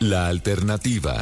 [0.00, 1.14] La alternativa.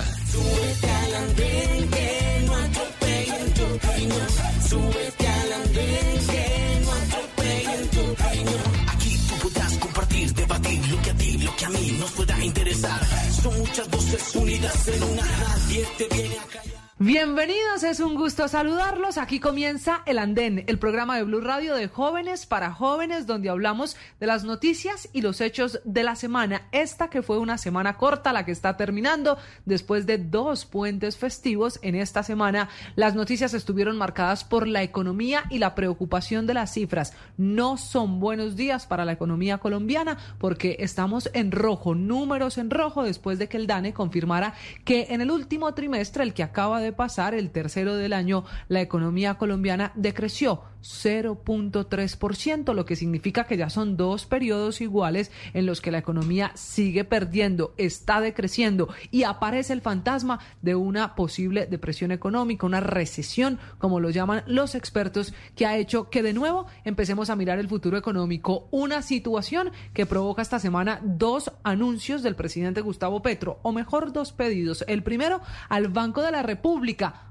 [8.88, 12.44] Aquí tú podrás compartir, debatir lo que a ti, lo que a mí nos pueda
[12.44, 13.00] interesar.
[13.40, 16.75] Son muchas voces unidas en una, nadie te viene a callar.
[16.98, 19.18] Bienvenidos, es un gusto saludarlos.
[19.18, 23.98] Aquí comienza El Andén, el programa de Blue Radio de jóvenes para jóvenes, donde hablamos
[24.18, 26.68] de las noticias y los hechos de la semana.
[26.72, 29.36] Esta que fue una semana corta, la que está terminando
[29.66, 31.78] después de dos puentes festivos.
[31.82, 36.72] En esta semana, las noticias estuvieron marcadas por la economía y la preocupación de las
[36.72, 37.12] cifras.
[37.36, 43.02] No son buenos días para la economía colombiana porque estamos en rojo, números en rojo,
[43.02, 44.54] después de que el DANE confirmara
[44.86, 48.80] que en el último trimestre, el que acaba de pasar, el tercero del año, la
[48.80, 55.80] economía colombiana decreció 0.3%, lo que significa que ya son dos periodos iguales en los
[55.80, 62.12] que la economía sigue perdiendo, está decreciendo y aparece el fantasma de una posible depresión
[62.12, 67.30] económica, una recesión, como lo llaman los expertos, que ha hecho que de nuevo empecemos
[67.30, 72.80] a mirar el futuro económico, una situación que provoca esta semana dos anuncios del presidente
[72.80, 74.84] Gustavo Petro, o mejor dos pedidos.
[74.86, 76.75] El primero al Banco de la República,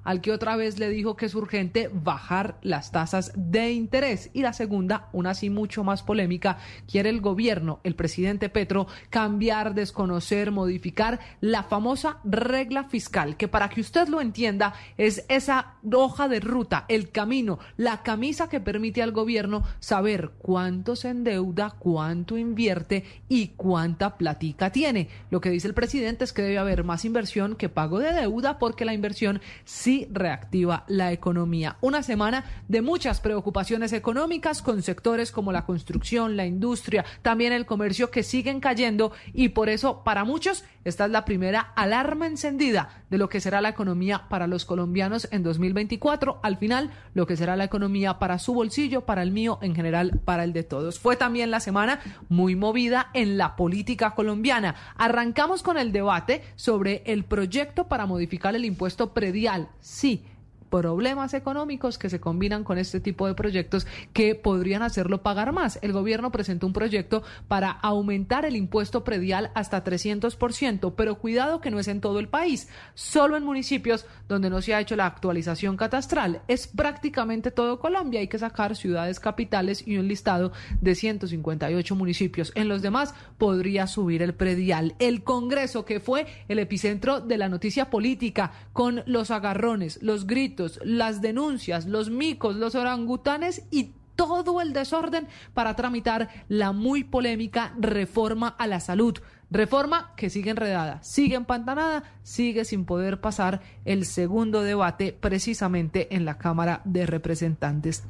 [0.04, 4.30] al que otra vez le dijo que es urgente bajar las tasas de interés.
[4.34, 6.58] Y la segunda, una así mucho más polémica,
[6.90, 13.70] quiere el gobierno, el presidente Petro, cambiar, desconocer, modificar la famosa regla fiscal, que para
[13.70, 19.02] que usted lo entienda es esa hoja de ruta, el camino, la camisa que permite
[19.02, 25.10] al gobierno saber cuánto se endeuda, cuánto invierte y cuánta platica tiene.
[25.32, 28.60] Lo que dice el presidente es que debe haber más inversión que pago de deuda
[28.60, 31.78] porque la inversión sí reactiva la economía.
[31.82, 37.66] Una semana de muchas preocupaciones económicas con sectores como la construcción, la industria, también el
[37.66, 43.04] comercio que siguen cayendo y por eso para muchos esta es la primera alarma encendida
[43.10, 47.36] de lo que será la economía para los colombianos en 2024, al final lo que
[47.36, 51.00] será la economía para su bolsillo, para el mío, en general para el de todos.
[51.00, 54.76] Fue también la semana muy movida en la política colombiana.
[54.96, 59.70] Arrancamos con el debate sobre el proyecto para modificar el impuesto predial.
[59.82, 60.24] Sí,
[60.70, 65.80] problemas económicos que se combinan con este tipo de proyectos que podrían hacerlo pagar más.
[65.82, 71.72] El gobierno presentó un proyecto para aumentar el impuesto predial hasta 300%, pero cuidado que
[71.72, 75.06] no es en todo el país, solo en municipios donde no se ha hecho la
[75.06, 76.42] actualización catastral.
[76.48, 80.52] Es prácticamente todo Colombia, hay que sacar ciudades capitales y un listado
[80.82, 82.52] de 158 municipios.
[82.56, 84.96] En los demás podría subir el predial.
[85.00, 90.55] El Congreso, que fue el epicentro de la noticia política, con los agarrones, los gritos,
[90.84, 97.74] las denuncias, los micos, los orangutanes y todo el desorden para tramitar la muy polémica
[97.80, 99.18] reforma a la salud.
[99.52, 106.26] Reforma que sigue enredada, sigue empantanada, sigue sin poder pasar el segundo debate precisamente en
[106.26, 108.04] la Cámara de Representantes.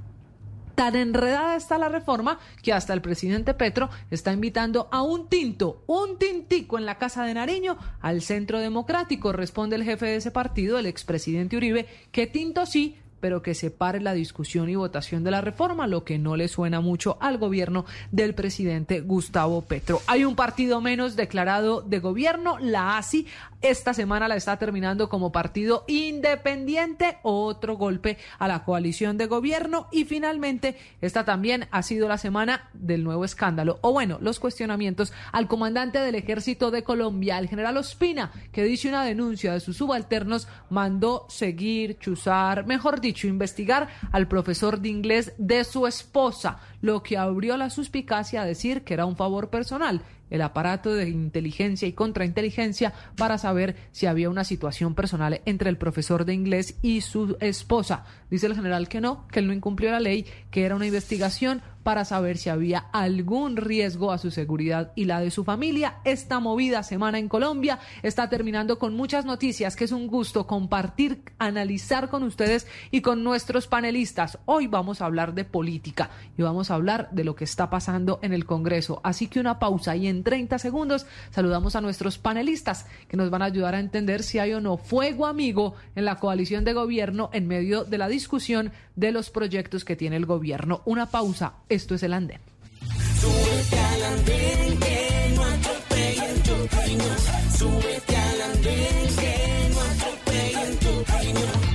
[0.75, 5.83] Tan enredada está la reforma que hasta el presidente Petro está invitando a un tinto,
[5.87, 9.31] un tintico en la Casa de Nariño al Centro Democrático.
[9.31, 14.01] Responde el jefe de ese partido, el expresidente Uribe, que tinto sí, pero que separe
[14.01, 17.83] la discusión y votación de la reforma, lo que no le suena mucho al gobierno
[18.11, 19.99] del presidente Gustavo Petro.
[20.05, 23.25] Hay un partido menos declarado de gobierno, la ASI,
[23.61, 29.87] esta semana la está terminando como partido independiente, otro golpe a la coalición de gobierno
[29.91, 35.13] y finalmente esta también ha sido la semana del nuevo escándalo, o bueno, los cuestionamientos
[35.31, 39.77] al comandante del ejército de Colombia, el general Ospina, que dice una denuncia de sus
[39.77, 47.03] subalternos, mandó seguir, chuzar, mejor dicho, investigar al profesor de inglés de su esposa, lo
[47.03, 51.87] que abrió la suspicacia a decir que era un favor personal el aparato de inteligencia
[51.87, 57.01] y contrainteligencia para saber si había una situación personal entre el profesor de inglés y
[57.01, 58.05] su esposa.
[58.29, 61.61] Dice el general que no, que él no incumplió la ley, que era una investigación
[61.85, 65.97] para saber si había algún riesgo a su seguridad y la de su familia.
[66.03, 71.21] Esta movida semana en Colombia está terminando con muchas noticias que es un gusto compartir,
[71.37, 74.39] analizar con ustedes y con nuestros panelistas.
[74.45, 78.17] Hoy vamos a hablar de política y vamos a hablar de lo que está pasando
[78.23, 78.99] en el Congreso.
[79.03, 83.43] Así que una pausa y en 30 segundos saludamos a nuestros panelistas que nos van
[83.43, 87.29] a ayudar a entender si hay o no fuego amigo en la coalición de gobierno
[87.31, 90.81] en medio de la discusión de los proyectos que tiene el gobierno.
[90.85, 91.53] Una pausa.
[91.75, 92.39] Esto es el andén.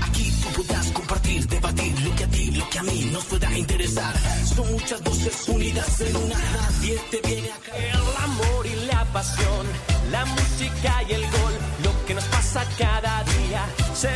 [0.02, 3.58] Aquí tú podrás compartir, debatir lo que a ti, lo que a mí nos pueda
[3.58, 4.14] interesar.
[4.56, 7.94] Son muchas voces unidas en una, nadie te viene a caer.
[7.94, 9.66] El amor y la pasión,
[10.10, 11.52] la música y el gol,
[11.84, 14.08] lo que nos pasa cada día, se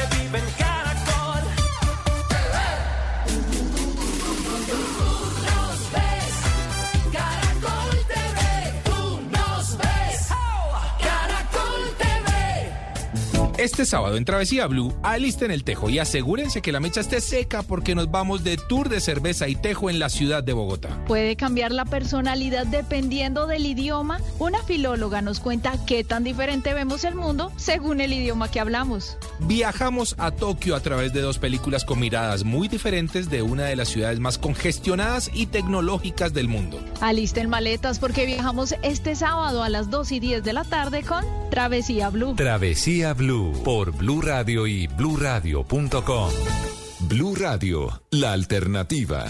[13.75, 17.65] Este sábado en Travesía Blue, alisten el tejo y asegúrense que la mecha esté seca
[17.65, 21.05] porque nos vamos de tour de cerveza y tejo en la ciudad de Bogotá.
[21.09, 24.21] Puede cambiar la personalidad dependiendo del idioma.
[24.39, 29.19] Una filóloga nos cuenta qué tan diferente vemos el mundo según el idioma que hablamos.
[29.41, 33.75] Viajamos a Tokio a través de dos películas con miradas muy diferentes de una de
[33.75, 36.79] las ciudades más congestionadas y tecnológicas del mundo.
[37.01, 41.25] Alisten maletas porque viajamos este sábado a las 2 y 10 de la tarde con
[41.51, 42.37] Travesía Blue.
[42.37, 46.31] Travesía Blue por Blue Radio y bluradio.com.
[47.01, 49.25] Blue Radio, la alternativa.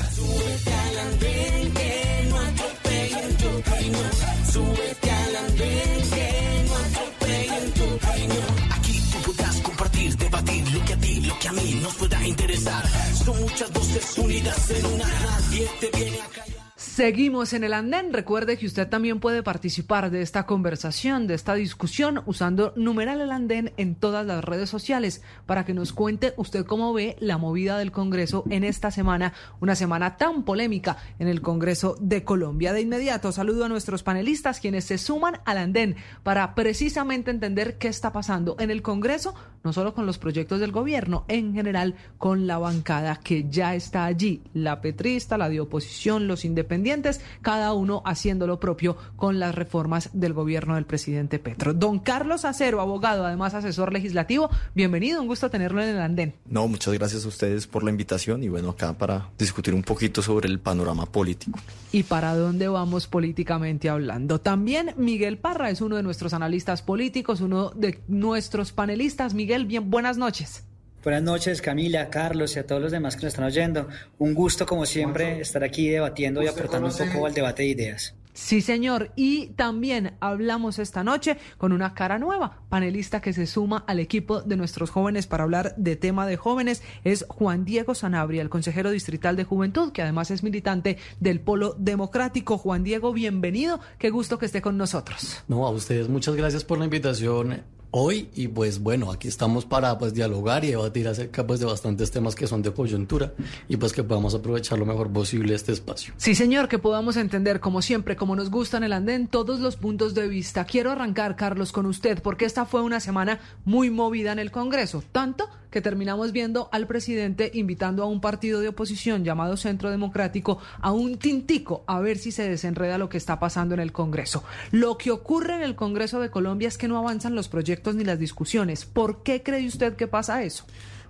[8.73, 12.27] Aquí tú podrás compartir, debatir lo que a ti, lo que a mí nos pueda
[12.27, 12.85] interesar.
[13.25, 15.05] Son muchas voces unidas en una.
[15.07, 16.54] Nadie te viene a callar.
[16.95, 18.13] Seguimos en el andén.
[18.13, 23.33] Recuerde que usted también puede participar de esta conversación, de esta discusión, usando numeral el
[23.33, 27.79] andén en todas las redes sociales para que nos cuente usted cómo ve la movida
[27.79, 32.73] del Congreso en esta semana, una semana tan polémica en el Congreso de Colombia.
[32.73, 37.89] De inmediato saludo a nuestros panelistas quienes se suman al andén para precisamente entender qué
[37.89, 42.47] está pasando en el Congreso, no solo con los proyectos del gobierno, en general con
[42.47, 48.03] la bancada que ya está allí, la petrista, la de oposición, los independientes, cada uno
[48.05, 51.73] haciendo lo propio con las reformas del gobierno del presidente Petro.
[51.73, 56.35] Don Carlos Acero, abogado, además asesor legislativo, bienvenido, un gusto tenerlo en el andén.
[56.47, 60.21] No, muchas gracias a ustedes por la invitación y bueno, acá para discutir un poquito
[60.21, 61.59] sobre el panorama político.
[61.91, 64.41] ¿Y para dónde vamos políticamente hablando?
[64.41, 69.33] También Miguel Parra es uno de nuestros analistas políticos, uno de nuestros panelistas.
[69.33, 70.65] Miguel, bien, buenas noches.
[71.05, 73.89] Buenas noches, Camila, Carlos y a todos los demás que nos están oyendo.
[74.19, 78.15] Un gusto, como siempre, estar aquí debatiendo y aportando un poco al debate de ideas.
[78.35, 79.13] Sí, señor.
[79.15, 84.43] Y también hablamos esta noche con una cara nueva, panelista que se suma al equipo
[84.43, 86.83] de nuestros jóvenes para hablar de tema de jóvenes.
[87.05, 91.77] Es Juan Diego Sanabria, el consejero distrital de Juventud, que además es militante del Polo
[91.79, 92.59] Democrático.
[92.59, 93.79] Juan Diego, bienvenido.
[93.99, 95.45] Qué gusto que esté con nosotros.
[95.47, 97.63] No, a ustedes muchas gracias por la invitación
[97.97, 102.11] hoy y pues bueno, aquí estamos para pues dialogar y debatir acerca pues de bastantes
[102.11, 103.35] temas que son de coyuntura
[103.69, 106.13] y pues que podamos aprovechar lo mejor posible este espacio.
[106.17, 109.77] Sí, señor, que podamos entender, como siempre, como nos gusta en el andén, todos los
[109.77, 110.65] puntos de vista.
[110.65, 115.05] Quiero arrancar, Carlos, con usted, porque esta fue una semana muy movida en el Congreso,
[115.13, 120.59] tanto que terminamos viendo al presidente invitando a un partido de oposición llamado Centro Democrático
[120.81, 124.45] a un tintico a ver si se desenreda lo que está pasando en el Congreso.
[124.71, 128.05] Lo que ocurre en el Congreso de Colombia es que no avanzan los proyectos ni
[128.05, 128.85] las discusiones.
[128.85, 130.65] ¿Por qué cree usted que pasa eso?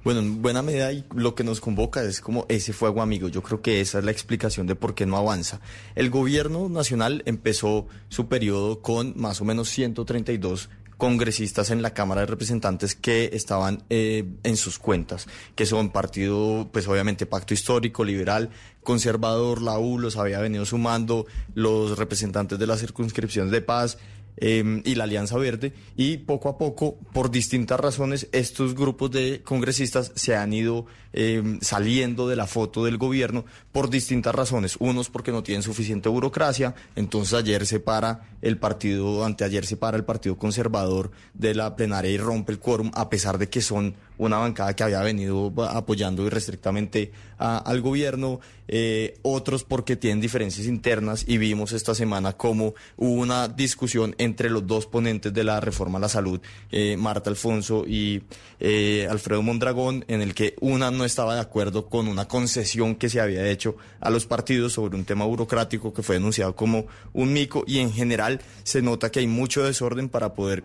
[0.04, 3.28] Bueno, en buena medida y lo que nos convoca es como ese fuego amigo.
[3.28, 5.60] Yo creo que esa es la explicación de por qué no avanza.
[5.94, 10.68] El gobierno nacional empezó su periodo con más o menos 132
[10.98, 16.68] congresistas en la Cámara de Representantes que estaban eh, en sus cuentas, que son partido,
[16.72, 18.50] pues obviamente Pacto Histórico, Liberal,
[18.82, 23.98] Conservador, la U, los había venido sumando, los representantes de las circunscripciones de paz,
[24.36, 29.42] eh, y la Alianza Verde y poco a poco, por distintas razones, estos grupos de
[29.44, 34.76] congresistas se han ido eh, saliendo de la foto del gobierno por distintas razones.
[34.80, 39.96] Unos porque no tienen suficiente burocracia, entonces ayer se para el partido, anteayer se para
[39.96, 43.94] el Partido Conservador de la plenaria y rompe el quórum, a pesar de que son
[44.18, 51.24] una bancada que había venido apoyando irrestrictamente al gobierno, eh, otros porque tienen diferencias internas
[51.26, 55.98] y vimos esta semana cómo hubo una discusión entre los dos ponentes de la reforma
[55.98, 56.40] a la salud,
[56.70, 58.22] eh, Marta Alfonso y
[58.60, 63.08] eh, Alfredo Mondragón, en el que una no estaba de acuerdo con una concesión que
[63.08, 67.32] se había hecho a los partidos sobre un tema burocrático que fue denunciado como un
[67.32, 70.64] mico y en general se nota que hay mucho desorden para poder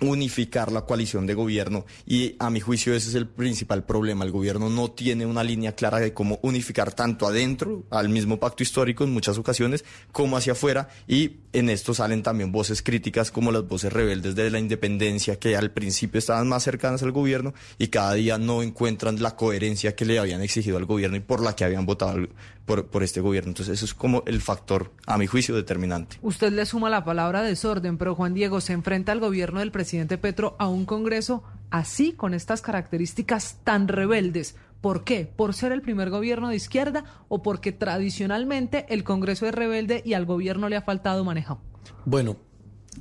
[0.00, 4.24] unificar la coalición de gobierno y a mi juicio ese es el principal problema.
[4.24, 8.62] El gobierno no tiene una línea clara de cómo unificar tanto adentro al mismo pacto
[8.62, 13.52] histórico en muchas ocasiones como hacia afuera y en esto salen también voces críticas como
[13.52, 17.88] las voces rebeldes de la independencia que al principio estaban más cercanas al gobierno y
[17.88, 21.56] cada día no encuentran la coherencia que le habían exigido al gobierno y por la
[21.56, 22.26] que habían votado
[22.66, 23.50] por, por este gobierno.
[23.50, 26.18] Entonces eso es como el factor a mi juicio determinante.
[26.20, 30.18] Usted le suma la palabra desorden, pero Juan Diego se enfrenta al gobierno del presidente
[30.18, 34.56] Petro a un Congreso así, con estas características tan rebeldes.
[34.80, 35.24] ¿Por qué?
[35.24, 40.12] ¿Por ser el primer gobierno de izquierda o porque tradicionalmente el Congreso es rebelde y
[40.12, 41.60] al gobierno le ha faltado manejo?
[42.04, 42.36] Bueno,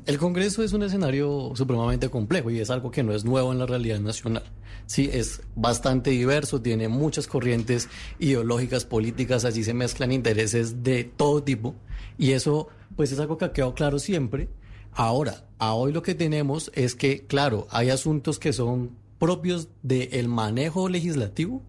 [0.05, 3.59] El Congreso es un escenario supremamente complejo y es algo que no es nuevo en
[3.59, 4.43] la realidad nacional.
[4.85, 11.41] Sí, es bastante diverso, tiene muchas corrientes ideológicas, políticas, allí se mezclan intereses de todo
[11.41, 11.75] tipo
[12.17, 14.49] y eso pues es algo que ha quedado claro siempre.
[14.91, 20.27] Ahora, a hoy lo que tenemos es que, claro, hay asuntos que son propios del
[20.27, 21.63] manejo legislativo,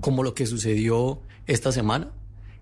[0.00, 2.12] como lo que sucedió esta semana,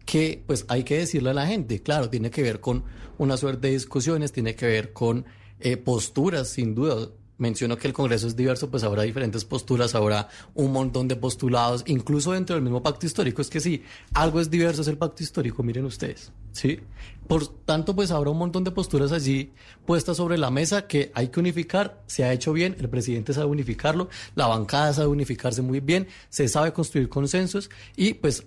[0.08, 2.82] que pues hay que decirle a la gente, claro, tiene que ver con
[3.18, 5.26] una suerte de discusiones, tiene que ver con
[5.60, 7.10] eh, posturas, sin duda.
[7.36, 11.84] Menciono que el Congreso es diverso, pues habrá diferentes posturas, habrá un montón de postulados,
[11.86, 13.42] incluso dentro del mismo pacto histórico.
[13.42, 13.82] Es que sí,
[14.14, 16.80] algo es diverso, es el pacto histórico, miren ustedes, ¿sí?
[17.26, 19.52] Por tanto, pues habrá un montón de posturas allí
[19.84, 23.48] puestas sobre la mesa que hay que unificar, se ha hecho bien, el presidente sabe
[23.48, 28.46] unificarlo, la bancada sabe unificarse muy bien, se sabe construir consensos y pues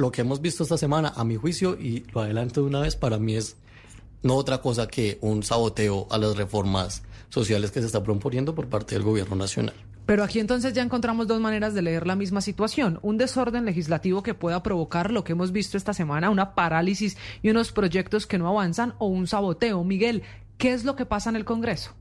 [0.00, 2.96] lo que hemos visto esta semana, a mi juicio, y lo adelanto de una vez,
[2.96, 3.56] para mí es
[4.22, 8.68] no otra cosa que un saboteo a las reformas sociales que se está proponiendo por
[8.68, 9.74] parte del gobierno nacional.
[10.06, 12.98] Pero aquí entonces ya encontramos dos maneras de leer la misma situación.
[13.02, 17.50] Un desorden legislativo que pueda provocar lo que hemos visto esta semana, una parálisis y
[17.50, 19.84] unos proyectos que no avanzan, o un saboteo.
[19.84, 20.22] Miguel,
[20.58, 21.92] ¿qué es lo que pasa en el Congreso?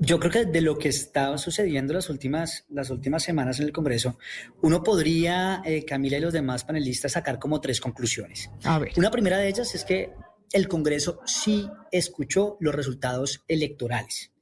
[0.00, 3.72] Yo creo que de lo que está sucediendo las últimas, las últimas semanas en el
[3.72, 4.18] Congreso,
[4.62, 8.50] uno podría, eh, Camila y los demás panelistas, sacar como tres conclusiones.
[8.64, 8.92] A ver.
[8.96, 10.12] Una primera de ellas es que
[10.52, 14.32] el Congreso sí escuchó los resultados electorales.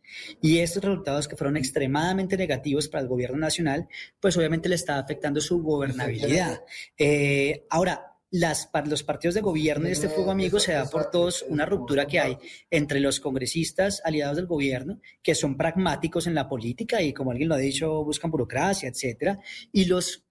[0.40, 3.88] Y estos resultados que fueron extremadamente negativos para el gobierno nacional,
[4.20, 6.62] pues obviamente le está afectando su gobernabilidad.
[6.98, 11.44] Eh, ahora, las, los partidos de gobierno y este fuego amigo se da por todos
[11.48, 12.38] una ruptura que hay
[12.70, 17.50] entre los congresistas aliados del gobierno, que son pragmáticos en la política y como alguien
[17.50, 19.38] lo ha dicho, buscan burocracia, etcétera,
[19.70, 20.24] y los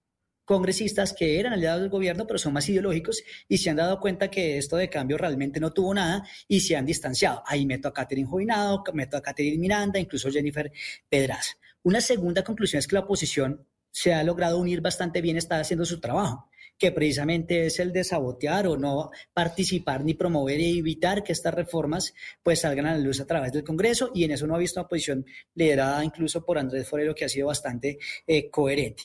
[0.44, 4.28] congresistas que eran aliados del gobierno, pero son más ideológicos y se han dado cuenta
[4.28, 7.44] que esto de cambio realmente no tuvo nada y se han distanciado.
[7.46, 10.72] Ahí meto a Catherine Jovinado, meto a Catherine Miranda, incluso Jennifer
[11.08, 11.52] Pedraza.
[11.84, 15.84] Una segunda conclusión es que la oposición se ha logrado unir bastante bien, está haciendo
[15.84, 16.48] su trabajo
[16.82, 21.54] que precisamente es el de sabotear o no participar ni promover y evitar que estas
[21.54, 22.12] reformas
[22.42, 24.80] pues salgan a la luz a través del Congreso y en eso no ha visto
[24.80, 25.24] una posición
[25.54, 29.04] liderada incluso por Andrés Forero que ha sido bastante eh, coherente.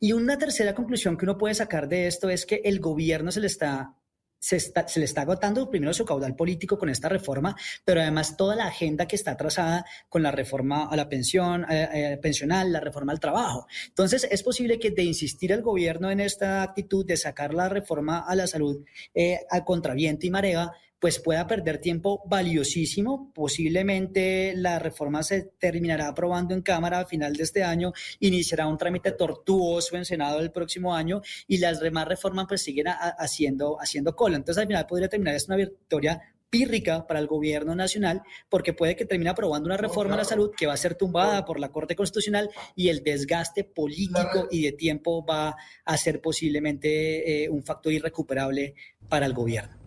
[0.00, 3.40] Y una tercera conclusión que uno puede sacar de esto es que el gobierno se
[3.40, 3.94] le está
[4.40, 7.54] se, le está agotando primero su caudal político con esta reforma,
[7.84, 11.88] pero además toda la agenda que está trazada con la reforma a la pensión eh,
[11.92, 13.66] eh, pensional, la reforma al trabajo.
[13.88, 18.20] Entonces, es posible que de insistir el gobierno en esta actitud de sacar la reforma
[18.20, 18.82] a la salud
[19.14, 23.32] eh, a contraviento y marea, pues pueda perder tiempo valiosísimo.
[23.34, 28.78] Posiblemente la reforma se terminará aprobando en Cámara a final de este año, iniciará un
[28.78, 34.14] trámite tortuoso en Senado el próximo año y las demás reformas pues siguen haciendo, haciendo
[34.14, 34.36] cola.
[34.36, 38.96] Entonces al final podría terminar es una victoria pírrica para el gobierno nacional, porque puede
[38.96, 41.70] que termine aprobando una reforma a la salud que va a ser tumbada por la
[41.70, 47.62] Corte Constitucional y el desgaste político y de tiempo va a ser posiblemente eh, un
[47.62, 48.74] factor irrecuperable
[49.08, 49.79] para el gobierno.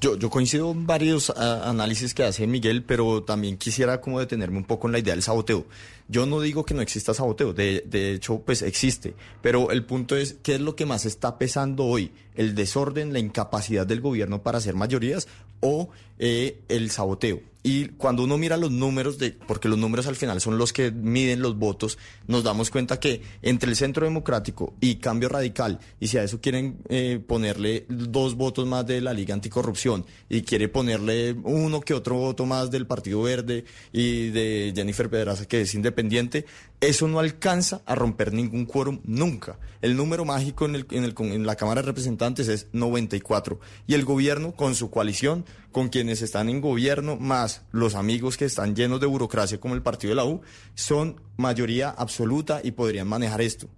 [0.00, 4.64] Yo, coincido en varios ah, análisis que hace Miguel, pero también quisiera como detenerme un
[4.64, 5.66] poco en la idea del saboteo.
[6.06, 10.16] Yo no digo que no exista saboteo, de, de hecho, pues existe, pero el punto
[10.16, 12.12] es, ¿qué es lo que más está pesando hoy?
[12.36, 15.26] ¿El desorden, la incapacidad del gobierno para hacer mayorías
[15.60, 15.88] o
[16.20, 17.40] eh, el saboteo?
[17.70, 20.90] Y cuando uno mira los números, de, porque los números al final son los que
[20.90, 26.08] miden los votos, nos damos cuenta que entre el Centro Democrático y Cambio Radical, y
[26.08, 30.70] si a eso quieren eh, ponerle dos votos más de la Liga Anticorrupción, y quiere
[30.70, 35.74] ponerle uno que otro voto más del Partido Verde y de Jennifer Pedraza, que es
[35.74, 36.46] independiente,
[36.80, 39.58] eso no alcanza a romper ningún quórum nunca.
[39.80, 43.58] El número mágico en, el, en, el, en la Cámara de Representantes es 94.
[43.86, 48.44] Y el gobierno, con su coalición, con quienes están en gobierno, más los amigos que
[48.44, 50.40] están llenos de burocracia como el partido de la U,
[50.74, 53.68] son mayoría absoluta y podrían manejar esto.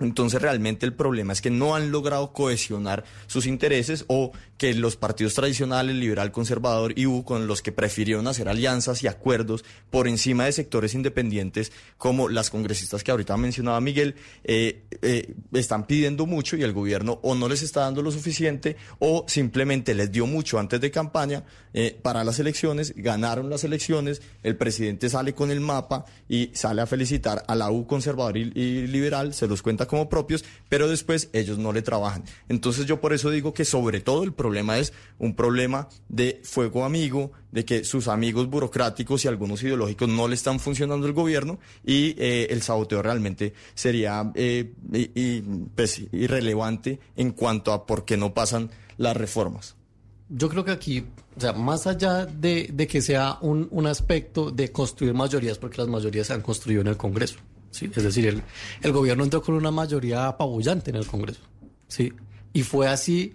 [0.00, 4.96] Entonces realmente el problema es que no han logrado cohesionar sus intereses o que los
[4.96, 10.08] partidos tradicionales, liberal, conservador y U, con los que prefirieron hacer alianzas y acuerdos por
[10.08, 16.26] encima de sectores independientes como las congresistas que ahorita mencionaba Miguel, eh, eh, están pidiendo
[16.26, 20.26] mucho y el gobierno o no les está dando lo suficiente o simplemente les dio
[20.26, 25.50] mucho antes de campaña eh, para las elecciones, ganaron las elecciones, el presidente sale con
[25.50, 29.62] el mapa y sale a felicitar a la U conservador y, y liberal, se los
[29.62, 32.22] cuenta como propios, pero después ellos no le trabajan.
[32.48, 36.84] Entonces yo por eso digo que sobre todo el problema es un problema de fuego
[36.84, 41.58] amigo, de que sus amigos burocráticos y algunos ideológicos no le están funcionando el gobierno
[41.84, 44.72] y eh, el saboteo realmente sería eh,
[45.74, 49.74] pues, irrelevante en cuanto a por qué no pasan las reformas.
[50.28, 51.04] yo creo que aquí,
[51.36, 56.28] o sea, más allá de, que sea un, aspecto de construir mayorías, porque las mayorías
[56.28, 57.40] se han construido en el Congreso,
[57.70, 57.90] ¿sí?
[57.94, 58.42] Es decir, el,
[58.82, 61.40] el gobierno entró con una mayoría apabullante en el Congreso,
[61.88, 62.12] ¿sí?
[62.52, 63.34] Y fue así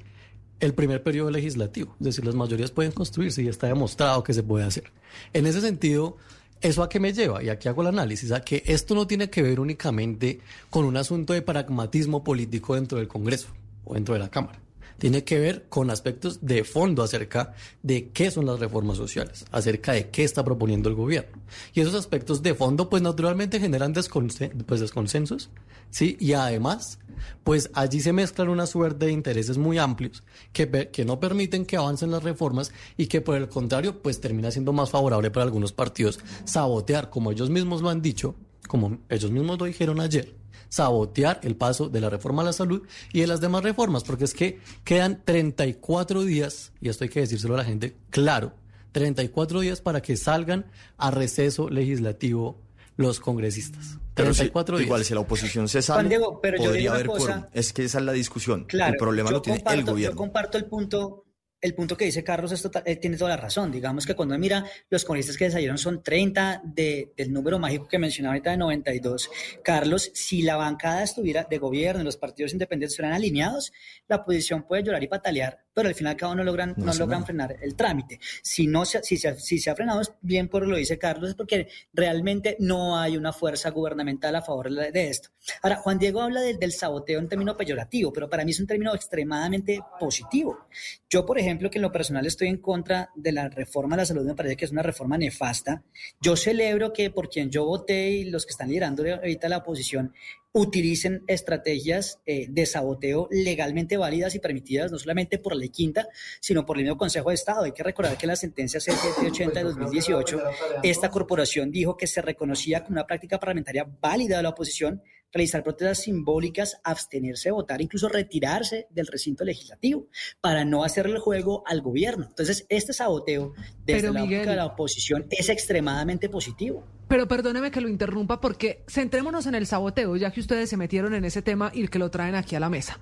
[0.60, 1.96] el primer periodo legislativo.
[2.00, 4.92] Es decir, las mayorías pueden construirse y está demostrado que se puede hacer.
[5.34, 6.18] En ese sentido,
[6.62, 7.44] ¿eso a qué me lleva?
[7.44, 10.39] Y aquí hago el análisis, a que esto no tiene que ver únicamente
[10.70, 13.48] con un asunto de pragmatismo político dentro del Congreso
[13.84, 14.64] o dentro de la Cámara
[14.98, 19.94] tiene que ver con aspectos de fondo acerca de qué son las reformas sociales, acerca
[19.94, 21.38] de qué está proponiendo el gobierno.
[21.74, 25.50] Y esos aspectos de fondo, pues naturalmente generan pues, desconsensos,
[25.90, 26.18] ¿sí?
[26.20, 27.00] Y además,
[27.44, 30.24] pues allí se mezclan una suerte de intereses muy amplios
[30.54, 34.52] que, que no permiten que avancen las reformas y que por el contrario, pues termina
[34.52, 38.36] siendo más favorable para algunos partidos sabotear, como ellos mismos lo han dicho,
[38.68, 40.36] como ellos mismos lo dijeron ayer,
[40.75, 42.82] sabotear el paso de la reforma a la salud
[43.13, 47.22] y de las demás reformas, porque es que quedan 34 días, y esto hay que
[47.22, 48.51] decírselo a la gente claro,
[48.91, 50.65] 34 días para que salgan
[50.98, 52.60] a receso legislativo
[52.98, 54.00] los congresistas.
[54.15, 54.88] 34 días.
[54.88, 57.50] Igual si la oposición se sale, Diego, pero podría yo haber cosa.
[57.53, 58.65] Es que esa es la discusión.
[58.65, 60.13] Claro, el problema lo tiene el gobierno.
[60.13, 61.25] Yo comparto el punto
[61.65, 63.72] el punto que dice Carlos es total, eh, tiene toda la razón.
[63.72, 67.98] Digamos que cuando mira los congresistas que salieron son 30 de, del número mágico que
[67.98, 69.31] mencionaba ahorita de 92.
[69.63, 73.74] Carlos, si la bancada estuviera de gobierno y los partidos independientes estuvieran alineados,
[74.07, 76.86] la oposición puede llorar y patalear, pero al final y al cabo no logran, no,
[76.86, 78.20] No, logran frenar el trámite.
[78.41, 81.29] Si, no se, si, se, si se ha frenado es bien por lo dice Carlos,
[81.32, 85.29] es porque realmente no hay una fuerza gubernamental a favor de de esto.
[85.62, 88.67] Ahora, Juan Diego habla del- del saboteo en término peyorativo, pero para mí es un
[88.67, 90.67] término extremadamente positivo.
[91.10, 94.05] Yo, por ejemplo, que en lo personal estoy en contra de la reforma a la
[94.05, 95.84] salud, me parece que es una reforma nefasta.
[96.22, 100.13] Yo celebro que por quien yo voté y los que están liderando ahorita la oposición
[100.57, 106.07] utilicen estrategias eh, de saboteo legalmente válidas y permitidas, no solamente por la ley quinta,
[106.39, 107.65] sino por el mismo Consejo de Estado.
[107.65, 110.41] Hay que recordar que en la sentencia 780 de 2018,
[110.81, 115.03] esta corporación dijo que se reconocía como una práctica parlamentaria válida de la oposición
[115.35, 120.07] realizar protestas simbólicas, abstenerse de votar, incluso retirarse del recinto legislativo
[120.39, 122.25] para no hacerle el juego al gobierno.
[122.29, 123.53] Entonces, este saboteo
[123.85, 126.87] desde Pero, la Miguel- de la oposición es extremadamente positivo.
[127.09, 131.13] Pero perdóneme que lo interrumpa porque centrémonos en el saboteo, ya que ustedes se metieron
[131.13, 133.00] en ese tema y que lo traen aquí a la mesa.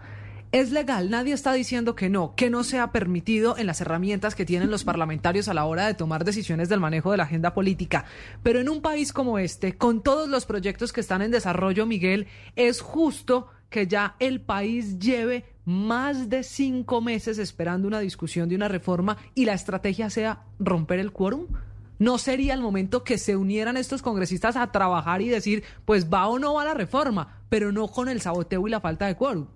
[0.54, 4.46] Es legal, nadie está diciendo que no, que no sea permitido en las herramientas que
[4.46, 8.06] tienen los parlamentarios a la hora de tomar decisiones del manejo de la agenda política.
[8.44, 12.28] Pero en un país como este, con todos los proyectos que están en desarrollo, Miguel,
[12.56, 18.56] es justo que ya el país lleve más de cinco meses esperando una discusión de
[18.56, 21.48] una reforma y la estrategia sea romper el quórum.
[21.98, 26.28] ¿No sería el momento que se unieran estos congresistas a trabajar y decir, pues va
[26.28, 29.48] o no va la reforma, pero no con el saboteo y la falta de quórum?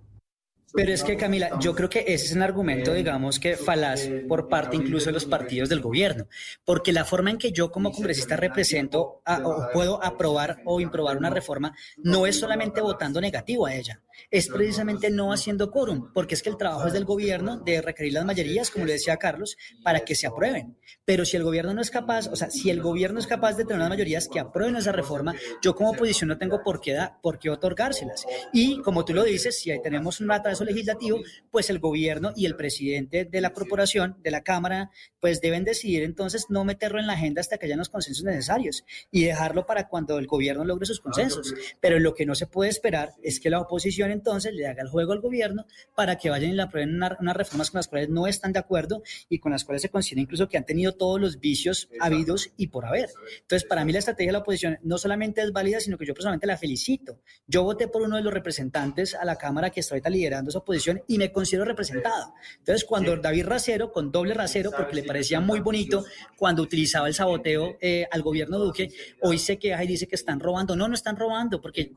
[0.78, 4.48] Pero es que, Camila, yo creo que ese es un argumento, digamos, que falaz por
[4.48, 6.28] parte incluso de los partidos del gobierno,
[6.66, 11.32] porque la forma en que yo como congresista represento o puedo aprobar o improbar una
[11.32, 16.44] reforma no es solamente votando negativo a ella, es precisamente no haciendo quórum, porque es
[16.44, 20.02] que el trabajo es del gobierno de requerir las mayorías, como le decía Carlos, para
[20.02, 20.78] que se aprueben.
[21.06, 23.64] Pero si el gobierno no es capaz, o sea, si el gobierno es capaz de
[23.64, 27.20] tener unas mayorías que aprueben esa reforma, yo como oposición no tengo por qué, da-
[27.22, 28.26] por qué otorgárselas.
[28.54, 31.20] Y como tú lo dices, si ahí tenemos un atraso legislativo,
[31.52, 36.04] pues el gobierno y el presidente de la corporación, de la Cámara, pues deben decidir
[36.04, 39.88] entonces no meterlo en la agenda hasta que hayan los consensos necesarios y dejarlo para
[39.88, 41.54] cuando el gobierno logre sus consensos.
[41.80, 44.90] Pero lo que no se puede esperar es que la oposición entonces le haga el
[44.90, 45.66] juego al gobierno
[45.96, 48.60] para que vayan y le aprueben una- unas reformas con las cuales no están de
[48.60, 52.52] acuerdo y con las cuales se considera incluso que han tenido todos los vicios habidos
[52.58, 53.10] y por haber.
[53.42, 56.14] Entonces, para mí la estrategia de la oposición no solamente es válida, sino que yo
[56.14, 57.20] personalmente la felicito.
[57.48, 60.60] Yo voté por uno de los representantes a la Cámara que está ahorita liderando esa
[60.60, 62.34] oposición y me considero representado.
[62.60, 66.04] Entonces, cuando David Racero, con doble rasero, porque le parecía muy bonito
[66.38, 68.90] cuando utilizaba el saboteo eh, al gobierno Duque,
[69.22, 70.76] hoy se queja y dice que están robando.
[70.76, 71.92] No, no están robando, porque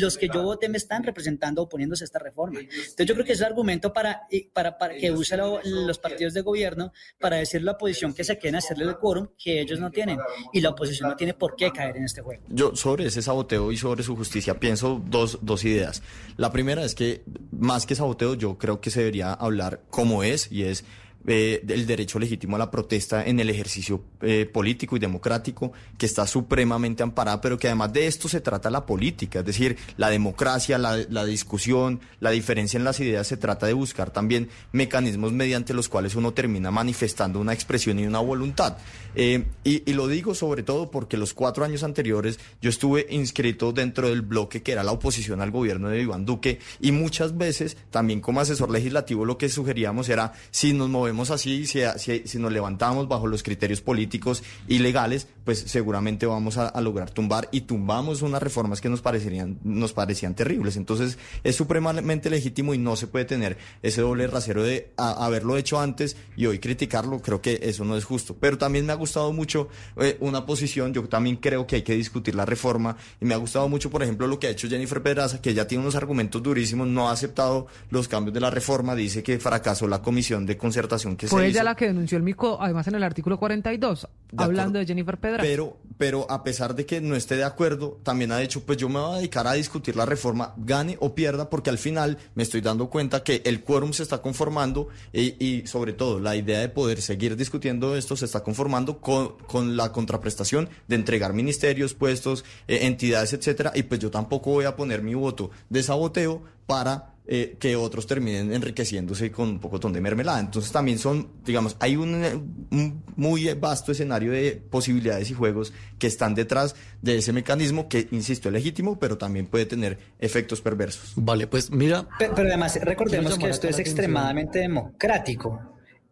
[0.00, 2.60] los que yo voté me están representando oponiéndose a esta reforma.
[2.60, 6.34] Entonces, yo creo que es el argumento para, para, para que usen lo- los partidos
[6.34, 9.60] de gobierno para decirle a la oposición que se queden a hacerle el quórum que
[9.60, 10.18] ellos no tienen.
[10.52, 12.42] Y la oposición no tiene por qué caer en este juego.
[12.48, 16.02] Yo sobre ese saboteo y sobre su justicia pienso dos, dos ideas.
[16.36, 20.50] La primera es que más que saboteo yo creo que se debería hablar como es
[20.52, 20.84] y es
[21.26, 26.06] eh, el derecho legítimo a la protesta en el ejercicio eh, político y democrático que
[26.06, 30.08] está supremamente amparada, pero que además de esto se trata la política, es decir, la
[30.08, 35.74] democracia, la, discusión, la diferencia en las ideas, se trata de buscar también mecanismos mediante
[35.74, 38.78] los cuales uno termina manifestando una expresión y una voluntad.
[39.14, 43.72] Eh, y, y lo digo sobre todo porque los cuatro años anteriores yo estuve inscrito
[43.72, 47.76] dentro del bloque que era la oposición al gobierno de Iván Duque y muchas veces
[47.90, 53.08] también como asesor legislativo lo que sugeríamos era si nos movemos así, si, nos levantamos
[53.08, 58.42] bajo los criterios políticos y legales, pues seguramente vamos a, lograr tumbar y tumbamos unas
[58.42, 60.76] reformas que nos parecerían, nos parecían terribles.
[60.76, 65.80] Entonces, es supremamente legítimo y no se puede tener ese doble rasero de haberlo hecho
[65.80, 67.20] antes y hoy criticarlo.
[67.20, 68.36] Creo que eso no es justo.
[68.38, 71.94] Pero también me ha gustado mucho eh, una posición, yo también creo que hay que
[71.94, 75.02] discutir la reforma y me ha gustado mucho, por ejemplo, lo que ha hecho Jennifer
[75.02, 78.94] Pedraza, que ya tiene unos argumentos durísimos, no ha aceptado los cambios de la reforma,
[78.94, 81.64] dice que fracasó la comisión de concertación que Fue se ella hizo.
[81.64, 85.42] la que denunció el mico, además en el artículo 42, De hablando de Jennifer Pedraza.
[85.42, 88.88] Pero, pero a pesar de que no esté de acuerdo, también ha dicho, pues yo
[88.88, 92.42] me voy a dedicar a discutir la reforma, gane o pierda, porque al final me
[92.42, 96.60] estoy dando cuenta que el quórum se está conformando y, y sobre todo la idea
[96.60, 101.94] de poder seguir discutiendo esto se está conformando con, con la contraprestación de entregar ministerios,
[101.94, 106.42] puestos, eh, entidades, etcétera, y pues yo tampoco voy a poner mi voto de saboteo
[106.66, 110.40] para eh, que otros terminen enriqueciéndose con un pocotón de mermelada.
[110.40, 115.72] Entonces también son, digamos, hay un, eh, un muy vasto escenario de posibilidades y juegos
[116.00, 120.60] que están detrás de ese mecanismo que, insisto, es legítimo, pero también puede tener efectos
[120.60, 121.12] perversos.
[121.14, 125.60] Vale, pues mira, Pe- Pero además, recordemos que esto es extremadamente democrático.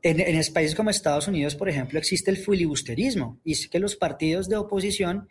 [0.00, 3.80] En, en es- países como Estados Unidos, por ejemplo, existe el filibusterismo y es que
[3.80, 5.26] los partidos de oposición,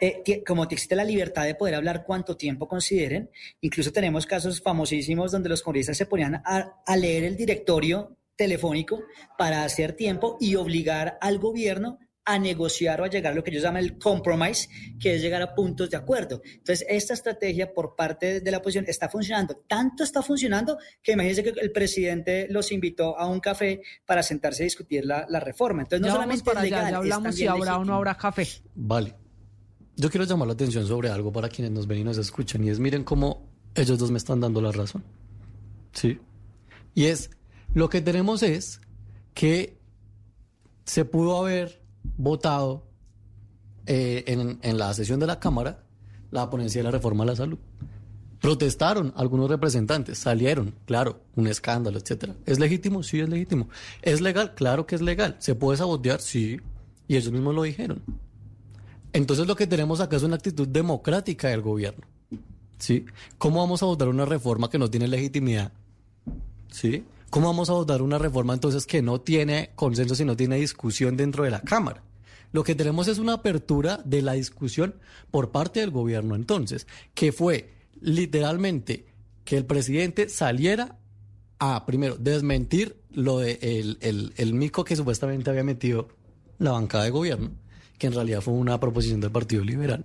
[0.00, 3.30] eh, tie- como existe la libertad de poder hablar cuanto tiempo consideren,
[3.60, 9.02] incluso tenemos casos famosísimos donde los congresistas se ponían a, a leer el directorio telefónico
[9.36, 11.98] para hacer tiempo y obligar al gobierno
[12.30, 14.68] a negociar o a llegar a lo que ellos llaman el compromise,
[15.00, 16.42] que es llegar a puntos de acuerdo.
[16.44, 19.64] Entonces, esta estrategia por parte de la oposición está funcionando.
[19.66, 24.62] Tanto está funcionando que imagínense que el presidente los invitó a un café para sentarse
[24.62, 25.80] a discutir la, la reforma.
[25.80, 27.74] Entonces, no ya solamente para es allá, legal, ya es hablamos si habrá o no
[27.78, 27.96] legítimo.
[27.96, 28.46] habrá café.
[28.74, 29.14] Vale.
[29.98, 32.62] Yo quiero llamar la atención sobre algo para quienes nos ven y nos escuchan.
[32.62, 35.02] Y es, miren cómo ellos dos me están dando la razón.
[35.92, 36.20] Sí.
[36.94, 37.30] Y es,
[37.74, 38.80] lo que tenemos es
[39.34, 39.76] que
[40.84, 41.82] se pudo haber
[42.16, 42.86] votado
[43.86, 45.84] eh, en, en la sesión de la Cámara
[46.30, 47.58] la ponencia de la reforma a la salud.
[48.40, 52.36] Protestaron algunos representantes, salieron, claro, un escándalo, etcétera.
[52.46, 53.02] ¿Es legítimo?
[53.02, 53.68] Sí, es legítimo.
[54.02, 54.54] ¿Es legal?
[54.54, 55.34] Claro que es legal.
[55.40, 56.20] ¿Se puede sabotear?
[56.20, 56.60] Sí.
[57.08, 58.00] Y ellos mismos lo dijeron.
[59.12, 62.06] Entonces lo que tenemos acá es una actitud democrática del gobierno.
[62.78, 63.06] ¿Sí?
[63.38, 65.72] ¿Cómo vamos a votar una reforma que no tiene legitimidad?
[66.70, 67.04] ¿Sí?
[67.30, 71.16] ¿Cómo vamos a votar una reforma entonces que no tiene consenso y no tiene discusión
[71.16, 72.02] dentro de la Cámara?
[72.52, 74.94] Lo que tenemos es una apertura de la discusión
[75.30, 79.06] por parte del gobierno entonces, que fue literalmente
[79.44, 80.98] que el presidente saliera
[81.58, 86.08] a, primero, desmentir lo de el, el, el mico que supuestamente había metido
[86.58, 87.50] la bancada de gobierno,
[87.98, 90.04] que en realidad fue una proposición del Partido Liberal.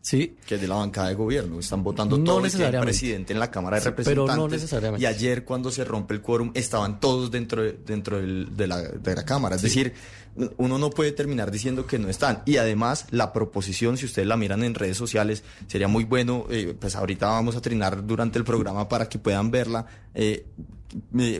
[0.00, 0.36] ¿Sí?
[0.46, 1.58] Que es de la bancada de gobierno.
[1.60, 4.60] Están votando No todo el presidente en la Cámara de Sí, pero no Representantes.
[4.60, 5.02] necesariamente.
[5.02, 8.82] Y ayer, cuando se rompe el quórum, estaban todos dentro de, dentro del- de, la,
[8.82, 9.56] de la Cámara.
[9.56, 9.94] Es decir,
[10.58, 12.42] uno no puede terminar diciendo que no están.
[12.44, 16.44] Y además, la proposición, si ustedes la miran en redes sociales, sería muy bueno.
[16.50, 19.86] eh, pues ahorita vamos a trinar durante el programa para que puedan verla.
[20.14, 20.44] eh,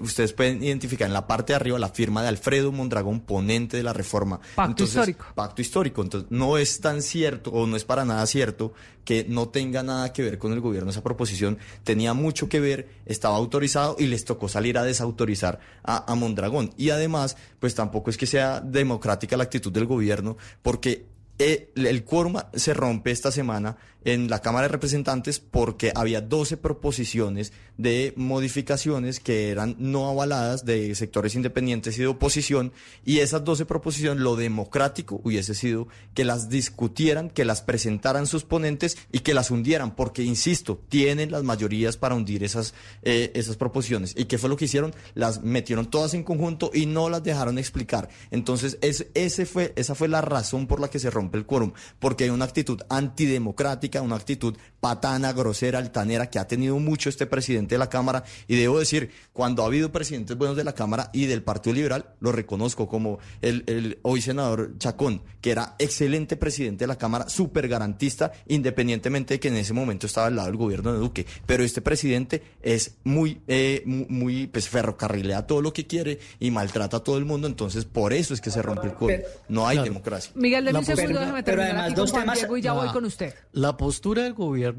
[0.02, 3.82] ustedes pueden identificar en la parte de arriba la firma de Alfredo Mondragón, ponente de
[3.82, 4.40] la reforma.
[4.54, 5.26] Pacto histórico.
[5.34, 6.02] Pacto histórico.
[6.02, 8.72] Entonces, no es tan cierto o no es para nada cierto
[9.04, 11.58] que no tenga nada que ver con el gobierno esa proposición.
[11.82, 16.72] Tenía mucho que ver, estaba autorizado y les tocó salir a desautorizar a, a Mondragón.
[16.76, 22.04] Y además, pues tampoco es que sea democrática la actitud del gobierno, porque eh, el
[22.04, 28.12] quórum se rompe esta semana en la Cámara de Representantes porque había 12 proposiciones de
[28.16, 32.72] modificaciones que eran no avaladas de sectores independientes y de oposición
[33.04, 38.44] y esas 12 proposiciones lo democrático hubiese sido que las discutieran, que las presentaran sus
[38.44, 43.56] ponentes y que las hundieran porque, insisto, tienen las mayorías para hundir esas, eh, esas
[43.56, 44.14] proposiciones.
[44.16, 44.94] ¿Y qué fue lo que hicieron?
[45.14, 48.08] Las metieron todas en conjunto y no las dejaron explicar.
[48.30, 51.72] Entonces, es, ese fue, esa fue la razón por la que se rompe el quórum,
[51.98, 54.56] porque hay una actitud antidemocrática, una actitud
[54.88, 58.22] patana, grosera, altanera que ha tenido mucho este presidente de la Cámara.
[58.48, 62.10] Y debo decir, cuando ha habido presidentes buenos de la Cámara y del Partido Liberal,
[62.20, 67.30] lo reconozco como el, el hoy senador Chacón, que era excelente presidente de la Cámara,
[67.30, 71.24] súper garantista, independientemente de que en ese momento estaba al lado del gobierno de Duque.
[71.46, 76.50] Pero este presidente es muy, eh, mu- muy, pues ferrocarrilea todo lo que quiere y
[76.50, 77.46] maltrata a todo el mundo.
[77.46, 79.20] Entonces, por eso es que se rompe el quórum.
[79.48, 79.88] No hay Claro.
[79.92, 80.30] democracia.
[80.34, 82.56] Miguel, deme un segundo, postura- déjeme pero terminar además aquí con dos Juan temas- Diego
[82.58, 82.76] y ya No.
[82.82, 83.34] voy con usted.
[83.52, 84.73] La postura del gobierno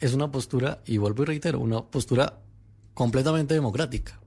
[0.00, 2.40] es una postura, y vuelvo y reitero, una postura
[2.94, 4.20] completamente democrática,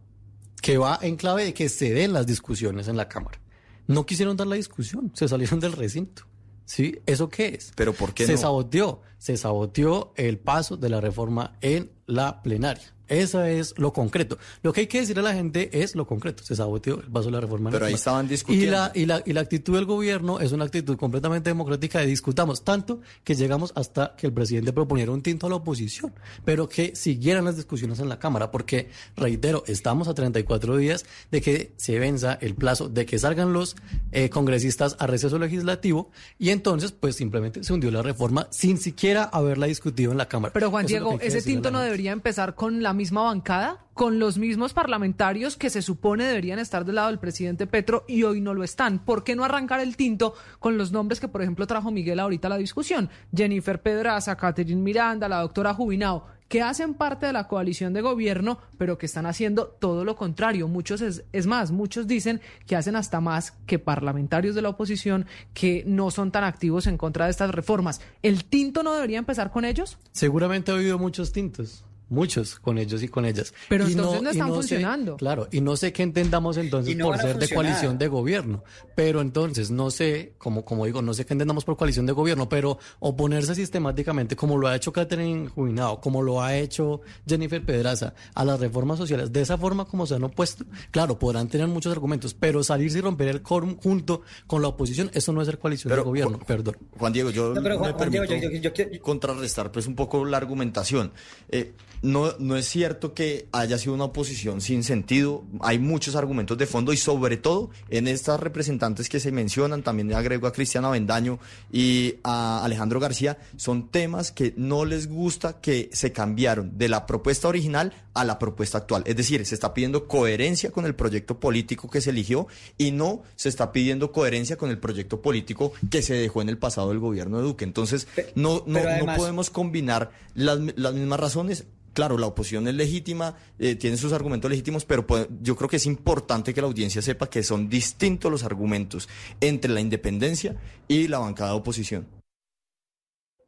[0.62, 3.40] que va en clave de que se den las discusiones en la Cámara.
[3.88, 6.24] No quisieron dar la discusión, se salieron del recinto.
[6.66, 7.00] ¿Sí?
[7.08, 7.72] ¿Eso qué es?
[7.76, 8.38] Pero ¿por qué se no?
[8.38, 12.94] saboteó, se saboteó el paso de la reforma en la plenaria.
[13.10, 14.38] Eso es lo concreto.
[14.62, 16.44] Lo que hay que decir a la gente es lo concreto.
[16.44, 17.72] Se saboteó el paso de la reforma.
[17.72, 18.66] Pero ahí estaban discutiendo.
[18.66, 22.06] Y la, y, la, y la actitud del gobierno es una actitud completamente democrática de
[22.06, 26.14] discutamos, tanto que llegamos hasta que el presidente proponiera un tinto a la oposición,
[26.46, 31.42] pero que siguieran las discusiones en la Cámara, porque, reitero, estamos a 34 días de
[31.42, 33.76] que se venza el plazo, de que salgan los
[34.12, 39.24] eh, congresistas a receso legislativo, y entonces, pues simplemente se hundió la reforma sin siquiera
[39.24, 40.54] haberla discutido en la Cámara.
[40.54, 44.38] Pero Juan Eso Diego, ese tinto no debería empezar con la misma bancada, con los
[44.38, 48.54] mismos parlamentarios que se supone deberían estar del lado del presidente Petro y hoy no
[48.54, 49.00] lo están.
[49.00, 52.50] ¿Por qué no arrancar el tinto con los nombres que, por ejemplo, trajo Miguel ahorita
[52.50, 53.10] a la discusión?
[53.34, 58.60] Jennifer Pedraza, Catherine Miranda, la doctora Jubinao, que hacen parte de la coalición de gobierno,
[58.78, 60.68] pero que están haciendo todo lo contrario.
[60.68, 65.26] Muchos es, es más, muchos dicen que hacen hasta más que parlamentarios de la oposición
[65.54, 68.02] que no son tan activos en contra de estas reformas.
[68.24, 69.98] ¿El tinto no debería empezar con ellos?
[70.12, 71.86] Seguramente ha habido muchos tintos.
[72.10, 73.54] Muchos con ellos y con ellas.
[73.70, 75.16] Pero Y entonces no están funcionando.
[75.18, 78.64] claro, y no sé qué entendamos entonces no por ser de coalición de gobierno.
[78.96, 82.50] Pero entonces, no sé, como, como digo, no sé qué entendamos por coalición de gobierno,
[82.50, 88.14] pero oponerse sistemáticamente, como lo ha hecho Catherine Jubinado, como lo ha hecho Jennifer Pedraza,
[88.34, 91.92] a las reformas sociales, de esa forma como se han opuesto, claro, podrán tener muchos
[91.92, 95.60] argumentos, pero salirse y romper el quórum junto con la oposición, eso no es ser
[95.60, 96.76] coalición Pero, de gobierno, perdón.
[96.98, 99.72] Juan Diego, yo No, pero Juan- me Juan Diego, permito yo- yo- yo quiero- contrarrestar
[99.72, 101.12] pues un poco la argumentación.
[101.50, 105.44] Eh, no, no es cierto que haya sido una oposición sin sentido.
[105.62, 110.14] Hay muchos argumentos de fondo y sobre todo en estas representantes que se mencionan, también
[110.14, 111.40] agrego a Cristiana Vendaño
[111.72, 117.06] y a Alejandro García, son temas que no les gusta que se cambiaron de la
[117.06, 119.04] propuesta original a la propuesta actual.
[119.06, 123.24] Es decir, se está pidiendo coherencia con el proyecto político que se eligió y no
[123.36, 127.00] se está pidiendo coherencia con el proyecto político que se dejó en el pasado del
[127.00, 127.66] gobierno de Duque.
[127.66, 131.66] Entonces, no, no, no podemos combinar las, las mismas razones.
[131.94, 135.78] Claro, la oposición es legítima, eh, tiene sus argumentos legítimos, pero pues, yo creo que
[135.78, 139.10] es importante que la audiencia sepa que son distintos los argumentos
[139.42, 140.56] entre la independencia
[140.88, 142.20] y la bancada de oposición.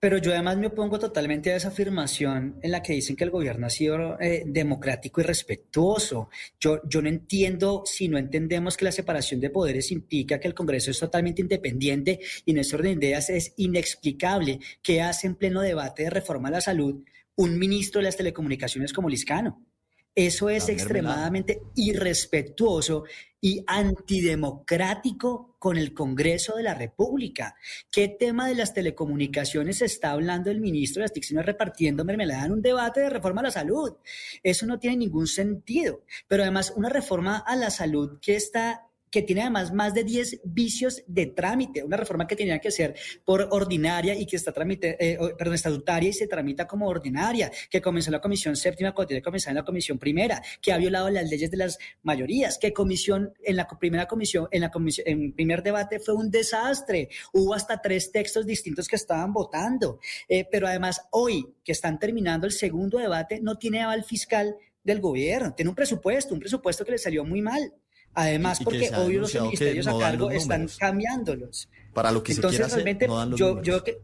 [0.01, 3.30] Pero yo además me opongo totalmente a esa afirmación en la que dicen que el
[3.30, 6.32] gobierno ha sido eh, democrático y respetuoso.
[6.60, 10.89] Yo, no entiendo si no entendemos que la separación de poderes implica que el Congreso
[10.89, 15.62] es totalmente independiente y en ese orden de ideas es inexplicable que hace en pleno
[15.62, 17.04] debate de reforma a la salud
[17.35, 19.65] un ministro de las telecomunicaciones como Liscano.
[20.13, 23.05] Eso es extremadamente irrespetuoso
[23.39, 27.55] y antidemocrático con el Congreso de la República.
[27.89, 32.51] ¿Qué tema de las telecomunicaciones está hablando el ministro de las TIC repartiendo mermelada en
[32.51, 33.93] un debate de reforma a la salud?
[34.43, 36.03] Eso no tiene ningún sentido.
[36.27, 40.41] Pero además, una reforma a la salud que está que tiene además más de 10
[40.45, 42.95] vicios de trámite, una reforma que tenía que ser
[43.26, 47.82] por ordinaria y que está tramite, eh, perdón, estatutaria y se tramita como ordinaria, que
[47.82, 50.78] comenzó en la comisión séptima cuando tiene que comenzar en la comisión primera, que ha
[50.78, 55.08] violado las leyes de las mayorías, que comisión en la primera comisión, en la comisión,
[55.08, 60.45] en primer debate fue un desastre, hubo hasta tres textos distintos que estaban votando, Eh,
[60.50, 65.54] pero además hoy que están terminando el segundo debate no tiene aval fiscal del gobierno,
[65.54, 67.74] tiene un presupuesto, un presupuesto que le salió muy mal.
[68.13, 70.78] Además, Y- y que porque obvio los ministerios no a cargo están números.
[70.78, 71.69] cambiándolos.
[71.93, 73.67] Para lo que Entonces, se quiere hacer, realmente, no dan los yo, números.
[73.67, 73.97] yo que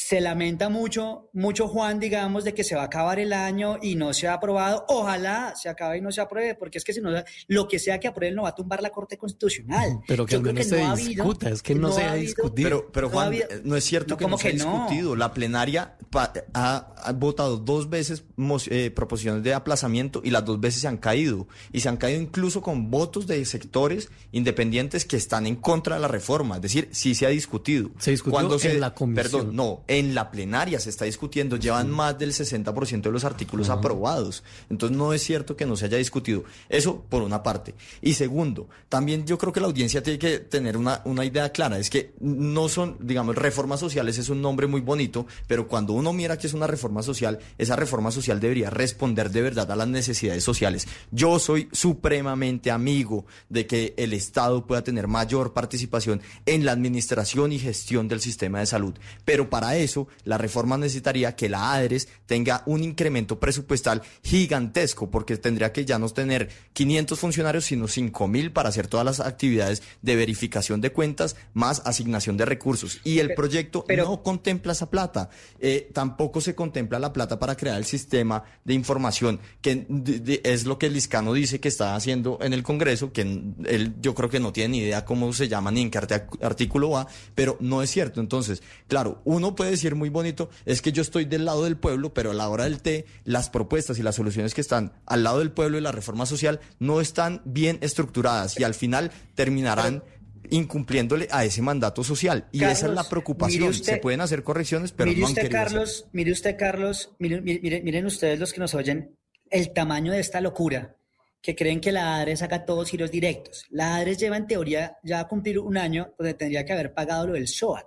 [0.00, 3.96] se lamenta mucho, mucho Juan, digamos, de que se va a acabar el año y
[3.96, 4.84] no se ha aprobado.
[4.88, 7.10] Ojalá se acabe y no se apruebe, porque es que si no,
[7.48, 9.98] lo que sea que aprueben lo va a tumbar la Corte Constitucional.
[10.06, 12.02] Pero que Yo al creo menos no se ha habido- discuta, es que no, se
[12.02, 12.68] ha ha habido- discutido.
[12.68, 13.34] Pero, pero No Juan,
[13.64, 14.64] no es cierto no, que ¿cómo no se ha que no?
[14.72, 15.16] discutido.
[15.16, 18.22] La plenaria pa- ha, ha votado dos veces
[18.70, 21.48] eh, proposiciones de aplazamiento y las dos veces se han caído.
[21.72, 26.02] Y se han caído incluso con votos de sectores independientes que están en contra de
[26.02, 26.56] la reforma.
[26.56, 27.90] Es decir, sí se ha discutido.
[27.98, 28.38] Se discutió
[28.70, 29.08] en la comisión.
[29.24, 31.56] Perdón, no, en la plenaria se está discutiendo.
[31.56, 34.44] Llevan más del 60% de los artículos aprobados.
[34.70, 36.44] Entonces no es cierto que no se haya discutido.
[36.68, 37.74] Eso por una parte.
[38.00, 41.78] Y segundo, también yo creo que la audiencia tiene que tener una, una idea clara.
[41.78, 46.12] Es que no son, digamos, reformas sociales es un nombre muy bonito, pero cuando uno
[46.12, 49.88] mira que es una reforma social, esa reforma social debería responder de verdad a las
[49.88, 50.86] necesidades sociales.
[51.10, 57.52] Yo soy supremamente amigo de que el Estado pueda tener mayor participación en la administración
[57.52, 58.94] y gestión del sistema de salud.
[59.24, 65.36] Pero para eso, la reforma necesitaría que la ADRES tenga un incremento presupuestal gigantesco, porque
[65.36, 69.82] tendría que ya no tener 500 funcionarios, sino 5 mil para hacer todas las actividades
[70.02, 73.00] de verificación de cuentas, más asignación de recursos.
[73.04, 75.28] Y el Pero- proyecto pero- no contempla esa plata.
[75.58, 80.40] Eh, tampoco se contempla la plata para crear el sistema de información, que de- de-
[80.44, 84.14] es lo que el Liscano dice que está haciendo en el Congreso, que él yo
[84.14, 85.98] creo que no tiene ni idea cómo se llama ni en qué
[86.42, 88.20] artículo va, pero no es cierto.
[88.20, 91.76] Entonces, claro, uno puede puede decir muy bonito, es que yo estoy del lado del
[91.76, 95.22] pueblo, pero a la hora del té, las propuestas y las soluciones que están al
[95.24, 100.02] lado del pueblo y la reforma social no están bien estructuradas y al final terminarán
[100.50, 102.48] incumpliéndole a ese mandato social.
[102.52, 103.68] Y esa es la preocupación.
[103.68, 105.52] usted- Se pueden hacer correcciones, pero mire no han usted, hacer.
[105.52, 109.14] Carlos, mire usted, Carlos, mire- mire- mire- miren ustedes los que nos oyen,
[109.50, 110.96] el tamaño de esta locura,
[111.42, 113.66] que creen que la ADRES saca todos giros directos.
[113.68, 117.26] La ADRES lleva en teoría ya a cumplir un año donde tendría que haber pagado
[117.26, 117.86] lo del SOAT.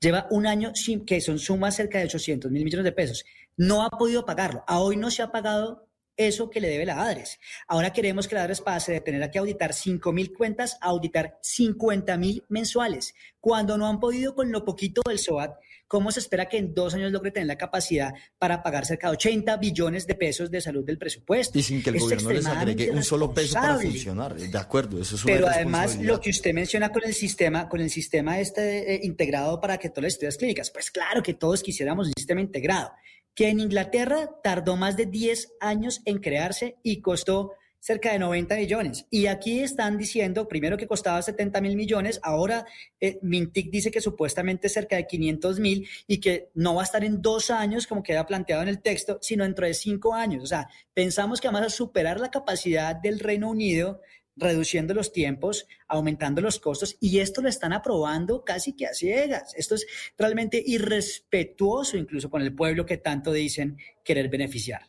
[0.00, 3.24] Lleva un año sin, que son sumas cerca de 800 mil millones de pesos.
[3.56, 4.64] No ha podido pagarlo.
[4.66, 7.38] A hoy no se ha pagado eso que le debe la ADRES.
[7.68, 11.38] Ahora queremos que la ADRES pase de tener que auditar 5 mil cuentas a auditar
[11.42, 13.14] 50 mil mensuales.
[13.40, 15.56] Cuando no han podido con lo poquito del SOAT,
[15.88, 19.14] ¿cómo se espera que en dos años logre tener la capacidad para pagar cerca de
[19.14, 21.58] 80 billones de pesos de salud del presupuesto?
[21.58, 24.36] Y sin que el Esto gobierno les agregue un solo peso para funcionar.
[24.36, 27.80] De acuerdo, eso es una Pero además, lo que usted menciona con el sistema, con
[27.80, 31.62] el sistema este eh, integrado para que todas las estudias clínicas, pues claro que todos
[31.62, 32.92] quisiéramos un sistema integrado,
[33.34, 38.56] que en Inglaterra tardó más de 10 años en crearse y costó cerca de 90
[38.56, 39.06] millones.
[39.10, 42.66] Y aquí están diciendo, primero que costaba 70 mil millones, ahora
[43.00, 47.04] eh, Mintic dice que supuestamente cerca de 500 mil y que no va a estar
[47.04, 50.42] en dos años, como queda planteado en el texto, sino dentro de cinco años.
[50.42, 54.00] O sea, pensamos que vamos a superar la capacidad del Reino Unido
[54.38, 59.52] reduciendo los tiempos, aumentando los costos, y esto lo están aprobando casi que a ciegas.
[59.56, 59.86] Esto es
[60.16, 64.82] realmente irrespetuoso incluso con el pueblo que tanto dicen querer beneficiar.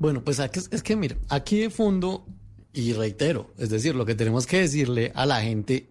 [0.00, 2.26] Bueno, pues es que mira, aquí de fondo,
[2.72, 5.90] y reitero, es decir, lo que tenemos que decirle a la gente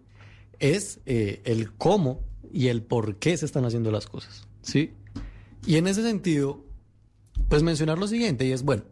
[0.58, 4.94] es eh, el cómo y el por qué se están haciendo las cosas, ¿sí?
[5.64, 6.64] Y en ese sentido,
[7.48, 8.82] pues mencionar lo siguiente, y es, bueno,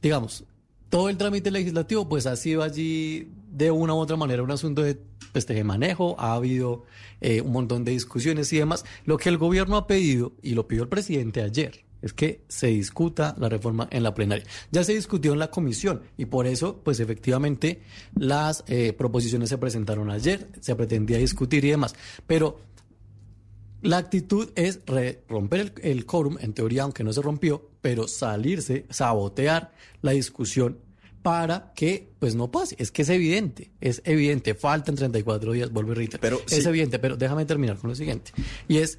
[0.00, 0.44] digamos,
[0.88, 4.82] todo el trámite legislativo, pues ha sido allí de una u otra manera un asunto
[4.82, 4.98] de,
[5.32, 6.86] pues, de manejo, ha habido
[7.20, 8.86] eh, un montón de discusiones y demás.
[9.04, 12.66] Lo que el gobierno ha pedido, y lo pidió el presidente ayer, es que se
[12.66, 14.44] discuta la reforma en la plenaria.
[14.70, 17.82] Ya se discutió en la comisión y por eso, pues efectivamente,
[18.14, 21.94] las eh, proposiciones se presentaron ayer, se pretendía discutir y demás.
[22.26, 22.60] Pero
[23.82, 24.80] la actitud es
[25.28, 30.78] romper el, el quórum, en teoría, aunque no se rompió, pero salirse, sabotear la discusión
[31.22, 32.76] para que pues no pase.
[32.78, 34.54] Es que es evidente, es evidente.
[34.54, 36.20] Faltan 34 días, vuelvo y reitero.
[36.20, 36.68] Pero es sí.
[36.68, 38.32] evidente, pero déjame terminar con lo siguiente.
[38.68, 38.98] Y es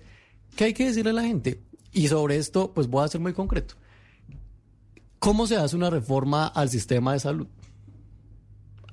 [0.56, 1.60] que hay que decirle a la gente,
[1.94, 3.76] y sobre esto pues voy a ser muy concreto.
[5.20, 7.48] ¿Cómo se hace una reforma al sistema de salud?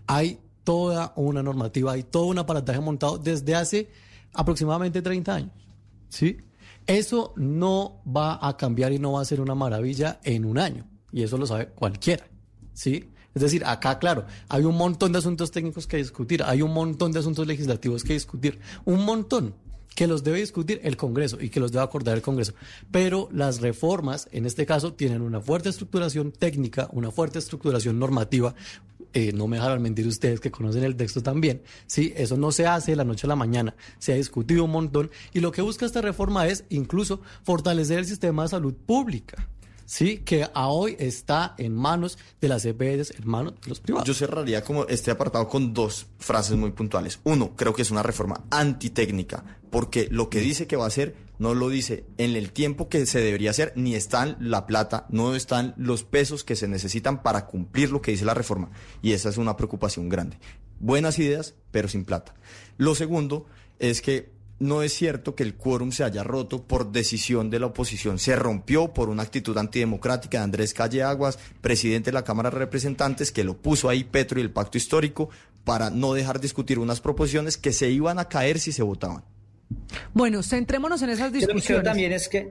[0.06, 3.90] Hay toda una normativa, hay todo un aparataje montado desde hace
[4.32, 5.52] aproximadamente 30 años.
[6.08, 6.38] ¿Sí?
[6.86, 10.86] Eso no va a cambiar y no va a ser una maravilla en un año.
[11.12, 12.26] Y eso lo sabe cualquiera.
[12.72, 13.10] ¿Sí?
[13.34, 17.12] Es decir, acá, claro, hay un montón de asuntos técnicos que discutir, hay un montón
[17.12, 19.54] de asuntos legislativos que discutir, un montón
[19.94, 22.54] que los debe discutir el Congreso y que los debe acordar el Congreso.
[22.90, 28.54] Pero las reformas, en este caso, tienen una fuerte estructuración técnica, una fuerte estructuración normativa.
[29.12, 31.62] Eh, no me dejarán mentir ustedes que conocen el texto también.
[31.86, 33.74] Sí, eso no se hace de la noche a la mañana.
[33.98, 38.06] Se ha discutido un montón y lo que busca esta reforma es incluso fortalecer el
[38.06, 39.48] sistema de salud pública.
[39.90, 44.06] Sí, que a hoy está en manos de las EPS, en manos de los privados.
[44.06, 47.18] Yo cerraría como este apartado con dos frases muy puntuales.
[47.24, 51.16] Uno, creo que es una reforma antitécnica, porque lo que dice que va a hacer
[51.40, 55.34] no lo dice en el tiempo que se debería hacer, ni están la plata, no
[55.34, 58.70] están los pesos que se necesitan para cumplir lo que dice la reforma.
[59.02, 60.38] Y esa es una preocupación grande.
[60.78, 62.32] Buenas ideas, pero sin plata.
[62.76, 63.46] Lo segundo
[63.80, 67.66] es que no es cierto que el quórum se haya roto por decisión de la
[67.66, 68.18] oposición.
[68.18, 72.58] Se rompió por una actitud antidemocrática de Andrés Calle Aguas, presidente de la Cámara de
[72.58, 75.30] Representantes, que lo puso ahí Petro y el Pacto Histórico
[75.64, 79.24] para no dejar discutir unas proposiciones que se iban a caer si se votaban.
[80.12, 81.84] Bueno, centrémonos en esas discusiones.
[81.84, 82.50] también es que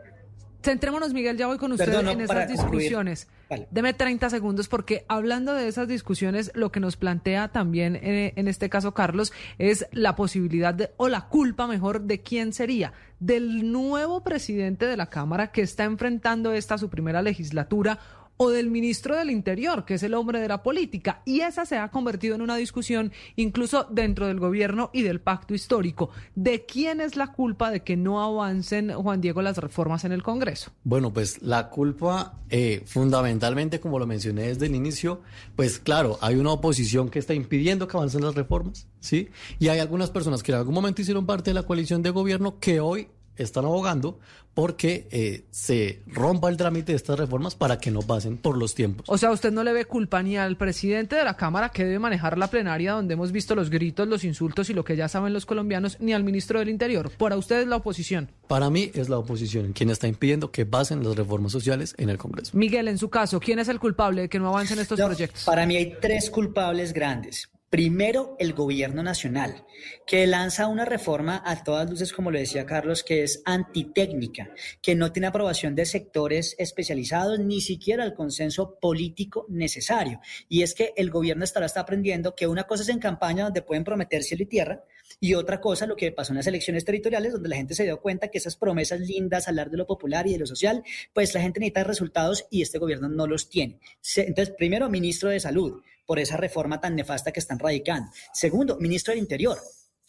[0.61, 3.27] Centrémonos, Miguel, ya voy con usted Perdón, no, en esas discusiones.
[3.49, 3.67] Vale.
[3.71, 8.47] Deme 30 segundos porque hablando de esas discusiones, lo que nos plantea también eh, en
[8.47, 13.71] este caso Carlos es la posibilidad de, o la culpa mejor de quién sería, del
[13.71, 17.99] nuevo presidente de la Cámara que está enfrentando esta su primera legislatura
[18.41, 21.21] o del ministro del Interior, que es el hombre de la política.
[21.25, 25.53] Y esa se ha convertido en una discusión incluso dentro del gobierno y del pacto
[25.53, 26.09] histórico.
[26.35, 30.23] ¿De quién es la culpa de que no avancen, Juan Diego, las reformas en el
[30.23, 30.71] Congreso?
[30.85, 35.19] Bueno, pues la culpa, eh, fundamentalmente, como lo mencioné desde el inicio,
[35.57, 39.27] pues claro, hay una oposición que está impidiendo que avancen las reformas, ¿sí?
[39.59, 42.57] Y hay algunas personas que en algún momento hicieron parte de la coalición de gobierno
[42.57, 43.09] que hoy
[43.39, 44.19] están abogando
[44.53, 48.75] porque eh, se rompa el trámite de estas reformas para que no pasen por los
[48.75, 49.05] tiempos.
[49.07, 51.99] O sea, usted no le ve culpa ni al presidente de la Cámara que debe
[51.99, 55.33] manejar la plenaria donde hemos visto los gritos, los insultos y lo que ya saben
[55.33, 57.11] los colombianos, ni al ministro del Interior.
[57.17, 58.31] Para usted es la oposición.
[58.47, 62.17] Para mí es la oposición quien está impidiendo que pasen las reformas sociales en el
[62.17, 62.51] Congreso.
[62.57, 65.43] Miguel, en su caso, ¿quién es el culpable de que no avancen estos No, proyectos?
[65.45, 67.49] Para mí hay tres culpables grandes.
[67.69, 69.63] Primero, el gobierno nacional,
[70.07, 74.49] que lanza una reforma a todas luces, como lo decía Carlos, que es antitécnica,
[74.81, 80.19] que no tiene aprobación de sectores especializados, ni siquiera el consenso político necesario.
[80.47, 83.43] Y es que el gobierno hasta ahora está aprendiendo que una cosa es en campaña
[83.43, 84.83] donde pueden prometer cielo y tierra,
[85.19, 88.01] y otra cosa, lo que pasó en las elecciones territoriales, donde la gente se dio
[88.01, 91.41] cuenta que esas promesas lindas, hablar de lo popular y de lo social, pues la
[91.41, 93.79] gente necesita resultados y este gobierno no los tiene.
[94.15, 98.09] Entonces, primero, ministro de Salud, por esa reforma tan nefasta que están radicando.
[98.33, 99.59] Segundo, ministro del Interior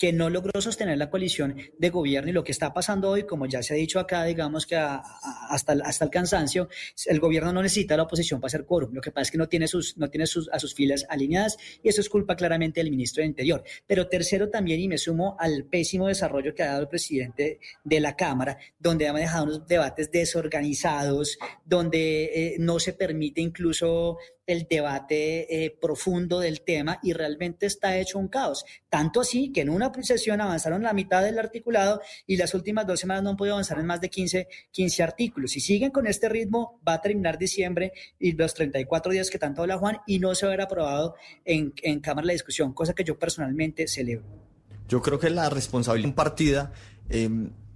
[0.01, 3.44] que no logró sostener la coalición de gobierno y lo que está pasando hoy, como
[3.44, 6.70] ya se ha dicho acá, digamos que a- a- hasta, el- hasta el cansancio,
[7.05, 8.94] el gobierno no necesita la oposición para hacer quórum.
[8.94, 11.59] Lo que pasa es que no tiene, sus, no tiene sus, a sus filas alineadas
[11.82, 13.62] y eso es culpa claramente del ministro del Interior.
[13.86, 18.01] Pero tercero también, y me sumo al pésimo desarrollo que ha dado el presidente de
[18.01, 24.66] la Cámara, donde ha manejado unos debates desorganizados, donde eh, no se permite incluso el
[24.68, 28.64] debate eh, profundo del tema y realmente está hecho un caos.
[28.88, 33.01] Tanto así que en una sesión avanzaron la mitad del articulado y las últimas dos
[33.01, 35.53] semanas no han podido avanzar en más de 15, 15 artículos.
[35.53, 39.62] Si siguen con este ritmo, va a terminar diciembre y los 34 días que tanto
[39.62, 41.14] habla Juan y no se va a aprobado
[41.45, 44.26] en, en Cámara la discusión, cosa que yo personalmente celebro.
[44.88, 46.72] Yo creo que la responsabilidad compartida
[47.09, 47.28] eh,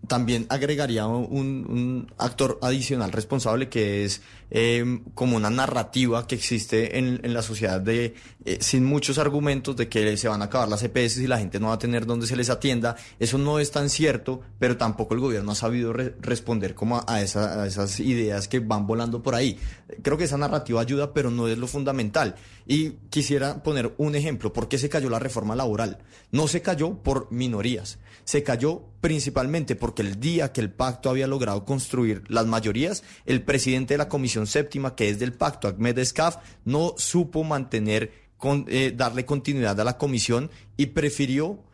[0.06, 7.20] también agregaría un, actor adicional responsable que es eh, como una narrativa que existe en,
[7.32, 11.18] la sociedad de eh, sin muchos argumentos de que se van a acabar las EPS
[11.18, 12.96] y la gente no va a tener donde se les atienda.
[13.18, 17.04] Eso no es tan cierto, pero tampoco el gobierno ha sabido re- responder como a,
[17.06, 19.58] a esas ideas que van volando por ahí.
[20.02, 22.36] Creo que esa narrativa ayuda, pero no es lo fundamental.
[22.66, 24.52] Y quisiera poner un ejemplo.
[24.52, 25.98] ¿Por qué se cayó la reforma laboral?
[26.32, 27.98] No se cayó por minorías.
[28.24, 33.42] Se cayó principalmente porque el día que el pacto había logrado construir las mayorías, el
[33.42, 38.64] presidente de la Comisión Séptima, que es del pacto, Ahmed Escaf, no supo mantener, con,
[38.68, 41.64] eh, darle continuidad a la comisión y prefirió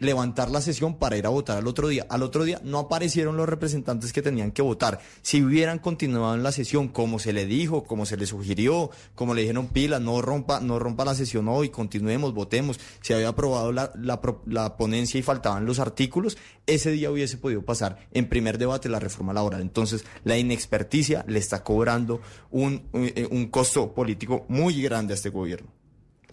[0.00, 2.06] levantar la sesión para ir a votar al otro día.
[2.08, 5.00] Al otro día no aparecieron los representantes que tenían que votar.
[5.22, 9.34] Si hubieran continuado en la sesión como se le dijo, como se le sugirió, como
[9.34, 12.80] le dijeron pila, no rompa, no rompa la sesión hoy, continuemos, votemos.
[13.02, 17.62] Se había aprobado la, la la ponencia y faltaban los artículos, ese día hubiese podido
[17.64, 19.60] pasar en primer debate la reforma laboral.
[19.60, 25.16] Entonces, la inexperticia le está cobrando un, un, eh, un costo político muy grande a
[25.16, 25.77] este gobierno.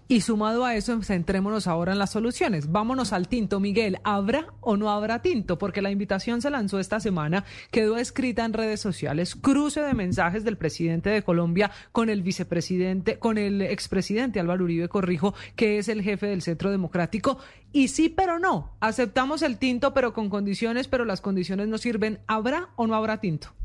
[0.07, 2.71] Y sumado a eso, centrémonos ahora en las soluciones.
[2.71, 3.97] Vámonos al tinto, Miguel.
[4.03, 5.57] ¿Habrá o no habrá tinto?
[5.57, 10.43] Porque la invitación se lanzó esta semana, quedó escrita en redes sociales, cruce de mensajes
[10.43, 15.87] del presidente de Colombia con el vicepresidente, con el expresidente Álvaro Uribe Corrijo, que es
[15.89, 17.39] el jefe del Centro Democrático.
[17.71, 18.75] Y sí, pero no.
[18.81, 22.19] Aceptamos el tinto, pero con condiciones, pero las condiciones no sirven.
[22.27, 23.55] ¿Habrá o no habrá tinto?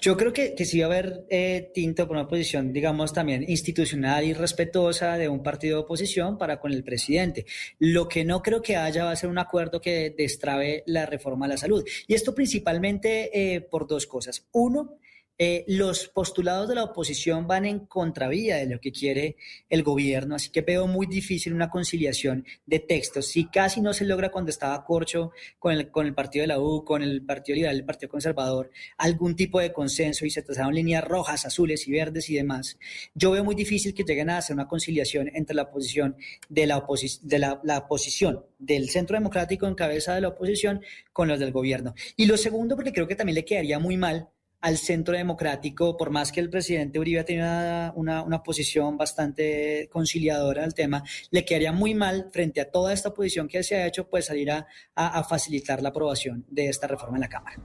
[0.00, 3.44] Yo creo que, que sí va a haber eh, tinto por una posición, digamos, también
[3.48, 7.46] institucional y respetuosa de un partido de oposición para con el presidente.
[7.78, 11.46] Lo que no creo que haya va a ser un acuerdo que destrabe la reforma
[11.46, 11.84] a la salud.
[12.06, 14.46] Y esto principalmente eh, por dos cosas.
[14.52, 14.98] Uno,
[15.38, 19.36] eh, los postulados de la oposición van en contravía de lo que quiere
[19.68, 23.26] el gobierno, así que veo muy difícil una conciliación de textos.
[23.26, 27.02] Si casi no se logra cuando estaba Corcho con el, partido de la U, con
[27.02, 31.44] el Partido Liberal, el Partido Conservador, algún tipo de consenso y se trazaron líneas rojas,
[31.44, 32.78] azules y verdes y demás,
[33.14, 36.16] yo veo muy difícil que lleguen a hacer una conciliación entre la oposición
[36.48, 40.80] la oposición del Centro Democrático en cabeza de la oposición
[41.12, 41.94] con los del gobierno.
[42.16, 44.30] Y lo segundo, porque creo que también le quedaría muy mal
[44.60, 49.88] al centro democrático, por más que el presidente Uribe tenga una, una, una, posición bastante
[49.92, 53.86] conciliadora al tema, le quedaría muy mal frente a toda esta posición que se ha
[53.86, 57.56] hecho, pues salir a, a facilitar la aprobación de esta reforma en la Cámara.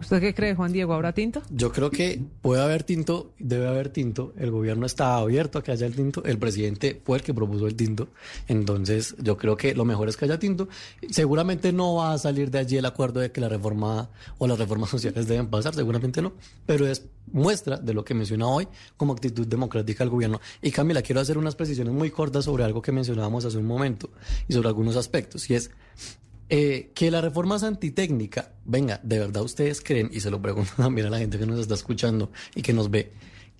[0.00, 0.92] ¿Usted qué cree, Juan Diego?
[0.94, 1.42] ¿Habrá tinto?
[1.50, 4.32] Yo creo que puede haber tinto, debe haber tinto.
[4.36, 6.24] El gobierno está abierto a que haya el tinto.
[6.24, 8.08] El presidente fue el que propuso el tinto.
[8.46, 10.68] Entonces, yo creo que lo mejor es que haya tinto.
[11.10, 14.58] Seguramente no va a salir de allí el acuerdo de que la reforma o las
[14.58, 16.32] reformas sociales deben pasar, seguramente no.
[16.66, 20.40] Pero es muestra de lo que menciona hoy como actitud democrática del gobierno.
[20.62, 24.10] Y Camila, quiero hacer unas precisiones muy cortas sobre algo que mencionábamos hace un momento
[24.48, 25.48] y sobre algunos aspectos.
[25.50, 25.70] Y es
[26.50, 28.52] eh, que la reforma es antitécnica.
[28.64, 31.60] Venga, ¿de verdad ustedes creen, y se lo pregunto también a la gente que nos
[31.60, 33.12] está escuchando y que nos ve,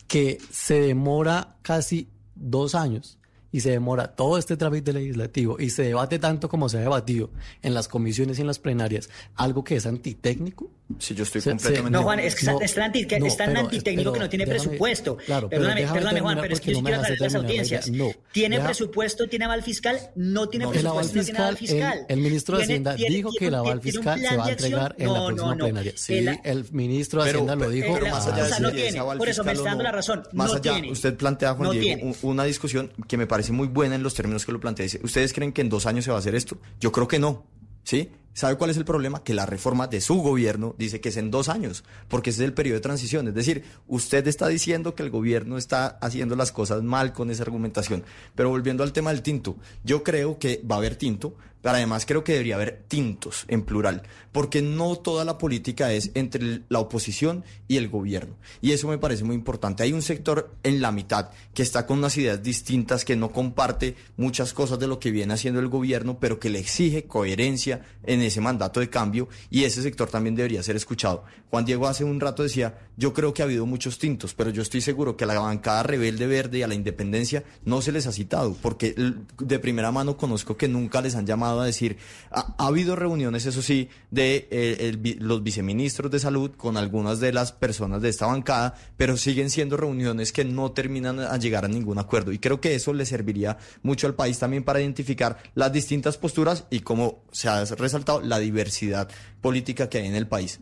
[0.06, 3.18] que se demora casi dos años
[3.50, 7.30] y se demora todo este trámite legislativo y se debate tanto como se ha debatido
[7.62, 10.70] en las comisiones y en las plenarias, algo que es antitécnico.
[10.98, 11.90] Sí, yo estoy Se- completamente...
[11.90, 14.28] No, Juan, es, que No, es tan, anti- no, es tan pero- antitécnico que no
[14.30, 15.16] tiene déjame- presupuesto.
[15.18, 17.90] claro, perdóname, perdóname, Juan, pero es que yo no quiero aclarar las audiencias.
[17.90, 20.00] No, ¿Tiene deja- presupuesto, tiene aval fiscal?
[20.16, 22.96] No tiene No, el aval presupuesto, no tiene aval fiscal, el, el ministro de Hacienda
[22.96, 25.64] tiene- dijo tiene que el aval fiscal se va a entregar en la próxima no.
[25.64, 25.92] plenaria.
[25.94, 27.92] Sí, El- el, ministro de Pero- Hacienda lo dijo.
[27.92, 30.54] pero más allá de no si tiene, por eso me está dando la razón, Más
[30.54, 34.46] allá, usted plantea, Juan Diego, una discusión que me parece muy buena en los términos
[34.46, 34.84] que lo plantea.
[34.84, 36.56] Dice, ¿ustedes creen que en dos años se va a hacer esto?
[36.80, 37.44] Yo creo que no.
[37.84, 38.10] ¿Sí?
[38.38, 39.24] ¿Sabe cuál es el problema?
[39.24, 42.46] Que la reforma de su gobierno dice que es en dos años, porque ese es
[42.46, 43.26] el periodo de transición.
[43.26, 47.42] Es decir, usted está diciendo que el gobierno está haciendo las cosas mal con esa
[47.42, 48.04] argumentación.
[48.36, 52.06] Pero volviendo al tema del tinto, yo creo que va a haber tinto, pero además
[52.06, 54.02] creo que debería haber tintos en plural,
[54.32, 58.36] porque no toda la política es entre la oposición y el gobierno.
[58.60, 59.82] Y eso me parece muy importante.
[59.82, 63.96] Hay un sector en la mitad que está con unas ideas distintas, que no comparte
[64.16, 68.22] muchas cosas de lo que viene haciendo el gobierno, pero que le exige coherencia en
[68.22, 71.24] ese mandato de cambio y ese sector también debería ser escuchado.
[71.50, 74.60] Juan Diego hace un rato decía, yo creo que ha habido muchos tintos, pero yo
[74.60, 78.08] estoy seguro que a la bancada rebelde verde y a la independencia no se les
[78.08, 78.92] ha citado, porque
[79.38, 81.96] de primera mano conozco que nunca les han llamado a decir,
[82.32, 87.32] ha, ha habido reuniones, eso sí, de eh, los viceministros de salud con algunas de
[87.32, 91.68] las personas de esta bancada, pero siguen siendo reuniones que no terminan a llegar a
[91.68, 92.32] ningún acuerdo.
[92.32, 96.64] Y creo que eso le serviría mucho al país también para identificar las distintas posturas
[96.68, 99.08] y, como se ha resaltado, la diversidad
[99.40, 100.58] política que hay en el país.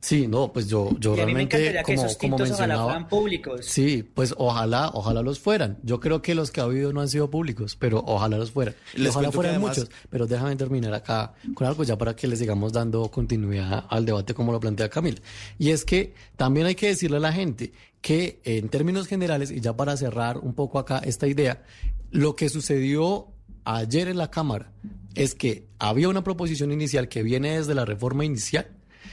[0.00, 2.50] Sí, no, pues yo, yo Y a mí me realmente, que como, esos como tintos
[2.52, 3.66] ojalá mencionaba, fueran públicos.
[3.66, 5.78] Sí, pues ojalá, ojalá los fueran.
[5.82, 8.74] Yo creo que los que ha habido no han sido públicos, pero ojalá los fueran.
[8.94, 9.90] Les ojalá que fueran además- muchos.
[10.08, 14.32] Pero déjame terminar acá con algo ya para que les sigamos dando continuidad al debate
[14.32, 15.18] como lo plantea Camila.
[15.58, 19.60] Y es que también hay que decirle a la gente que en términos generales, y
[19.60, 21.62] ya para cerrar un poco acá esta idea,
[22.10, 23.28] lo que sucedió
[23.64, 24.72] ayer en la Cámara
[25.14, 28.68] es que había una proposición inicial que viene desde la reforma inicial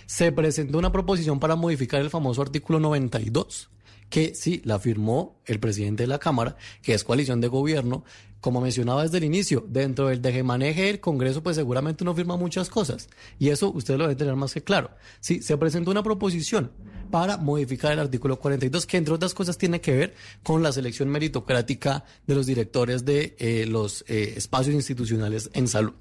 [0.05, 3.69] se presentó una proposición para modificar el famoso artículo 92,
[4.09, 8.03] que sí, la firmó el presidente de la Cámara, que es coalición de gobierno.
[8.39, 12.69] Como mencionaba desde el inicio, dentro del maneje del Congreso, pues seguramente uno firma muchas
[12.69, 13.09] cosas.
[13.39, 14.91] Y eso usted lo debe tener más que claro.
[15.19, 16.71] Sí, se presentó una proposición
[17.09, 20.13] para modificar el artículo 42, que entre otras cosas tiene que ver
[20.43, 25.93] con la selección meritocrática de los directores de eh, los eh, espacios institucionales en salud.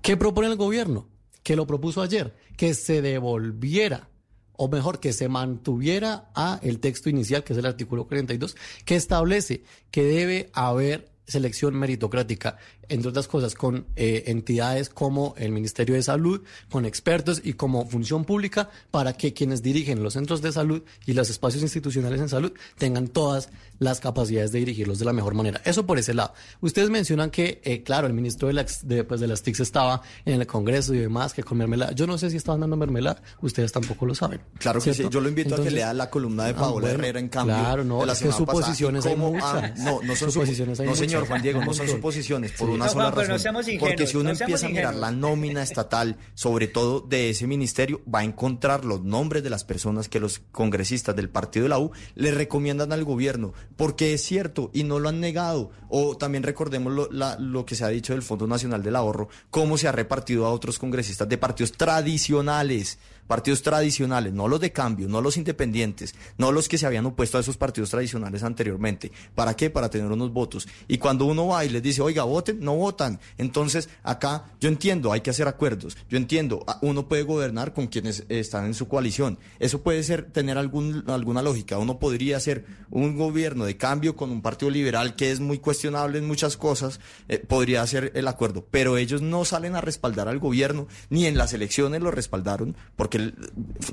[0.00, 1.08] ¿Qué propone el gobierno?
[1.42, 4.08] Que lo propuso ayer, que se devolviera,
[4.52, 8.96] o mejor, que se mantuviera a el texto inicial, que es el artículo 42, que
[8.96, 12.56] establece que debe haber selección meritocrática,
[12.88, 17.86] entre otras cosas, con eh, entidades como el Ministerio de Salud, con expertos y como
[17.86, 22.28] función pública, para que quienes dirigen los centros de salud y los espacios institucionales en
[22.28, 25.60] salud tengan todas las capacidades de dirigirlos de la mejor manera.
[25.64, 26.32] Eso por ese lado.
[26.60, 30.02] Ustedes mencionan que, eh, claro, el ministro de, la, de, pues, de las TICs estaba
[30.24, 31.92] en el Congreso y demás, que con mermelada.
[31.92, 34.40] Yo no sé si estaban dando mermelada, ustedes tampoco lo saben.
[34.58, 35.10] Claro que ¿cierto?
[35.10, 37.28] sí, yo lo invito a que lea la columna de ah, Paola bueno, Herrera en
[37.28, 37.56] cambio.
[37.56, 39.44] Claro, no, es que pasada, suposiciones hay muchas.
[39.44, 41.26] ah, no, no son Suposiciones hay No, señor.
[41.26, 42.77] Juan Diego, no son suposiciones por Sí.
[42.78, 43.42] Una No, sola Juan, pero no razón.
[43.42, 47.30] seamos ingenuos, Porque si uno no empieza a mirar la nómina estatal, sobre todo de
[47.30, 51.64] ese ministerio, va a encontrar los nombres de las personas que los congresistas del partido
[51.64, 55.70] de la U le recomiendan al gobierno, porque es cierto y no lo han negado.
[55.90, 59.28] O también recordemos lo, la- lo que se ha dicho del Fondo Nacional del Ahorro,
[59.50, 62.98] cómo se ha repartido a otros congresistas de partidos tradicionales,
[63.28, 67.38] partidos tradicionales, no los de cambio, no los independientes, no los que se habían opuesto
[67.38, 69.12] a esos partidos tradicionales anteriormente.
[69.36, 69.70] ¿Para qué?
[69.70, 70.66] Para tener unos votos.
[70.88, 73.20] Y cuando uno va y les dice, oiga, voten, no votan.
[73.36, 75.96] Entonces, acá yo entiendo, hay que hacer acuerdos.
[76.08, 79.38] Yo entiendo, uno puede gobernar con quienes están en su coalición.
[79.58, 81.78] Eso puede ser, tener algún, alguna lógica.
[81.78, 86.18] Uno podría hacer un gobierno de cambio con un partido liberal que es muy cuestionable
[86.18, 88.66] en muchas cosas, eh, podría hacer el acuerdo.
[88.70, 93.17] Pero ellos no salen a respaldar al gobierno, ni en las elecciones lo respaldaron, porque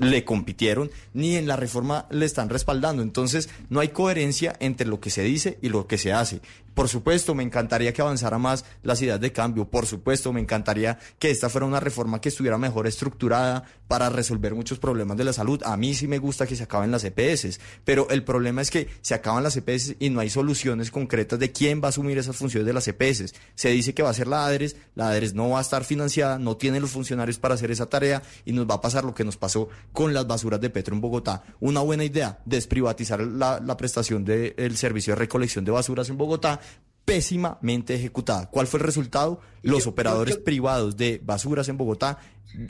[0.00, 3.02] le compitieron, ni en la reforma le están respaldando.
[3.02, 6.40] Entonces, no hay coherencia entre lo que se dice y lo que se hace.
[6.76, 9.70] Por supuesto, me encantaría que avanzara más las ideas de cambio.
[9.70, 14.54] Por supuesto, me encantaría que esta fuera una reforma que estuviera mejor estructurada para resolver
[14.54, 15.62] muchos problemas de la salud.
[15.64, 18.88] A mí sí me gusta que se acaben las EPS, pero el problema es que
[19.00, 22.36] se acaban las EPS y no hay soluciones concretas de quién va a asumir esas
[22.36, 23.32] funciones de las EPS.
[23.54, 26.38] Se dice que va a ser la ADRES, la ADRES no va a estar financiada,
[26.38, 29.24] no tiene los funcionarios para hacer esa tarea y nos va a pasar lo que
[29.24, 31.42] nos pasó con las basuras de Petro en Bogotá.
[31.58, 36.60] Una buena idea, desprivatizar la prestación del servicio de recolección de basuras en Bogotá
[37.06, 38.50] pésimamente ejecutada.
[38.50, 39.40] ¿Cuál fue el resultado?
[39.62, 42.18] Los operadores privados de basuras en Bogotá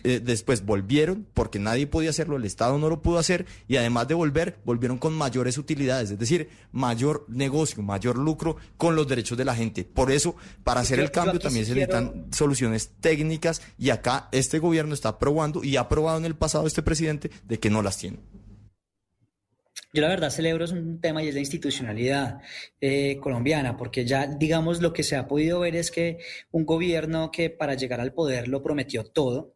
[0.03, 4.09] eh, después volvieron porque nadie podía hacerlo, el Estado no lo pudo hacer y además
[4.09, 9.39] de volver, volvieron con mayores utilidades, es decir, mayor negocio, mayor lucro con los derechos
[9.39, 9.85] de la gente.
[9.85, 14.95] Por eso, para hacer el cambio también se necesitan soluciones técnicas y acá este gobierno
[14.95, 18.19] está aprobando y ha aprobado en el pasado este presidente de que no las tiene.
[19.93, 22.41] Yo la verdad celebro es un tema y es la institucionalidad
[22.81, 26.19] eh, colombiana, porque ya digamos lo que se ha podido ver es que
[26.51, 29.56] un gobierno que para llegar al poder lo prometió todo,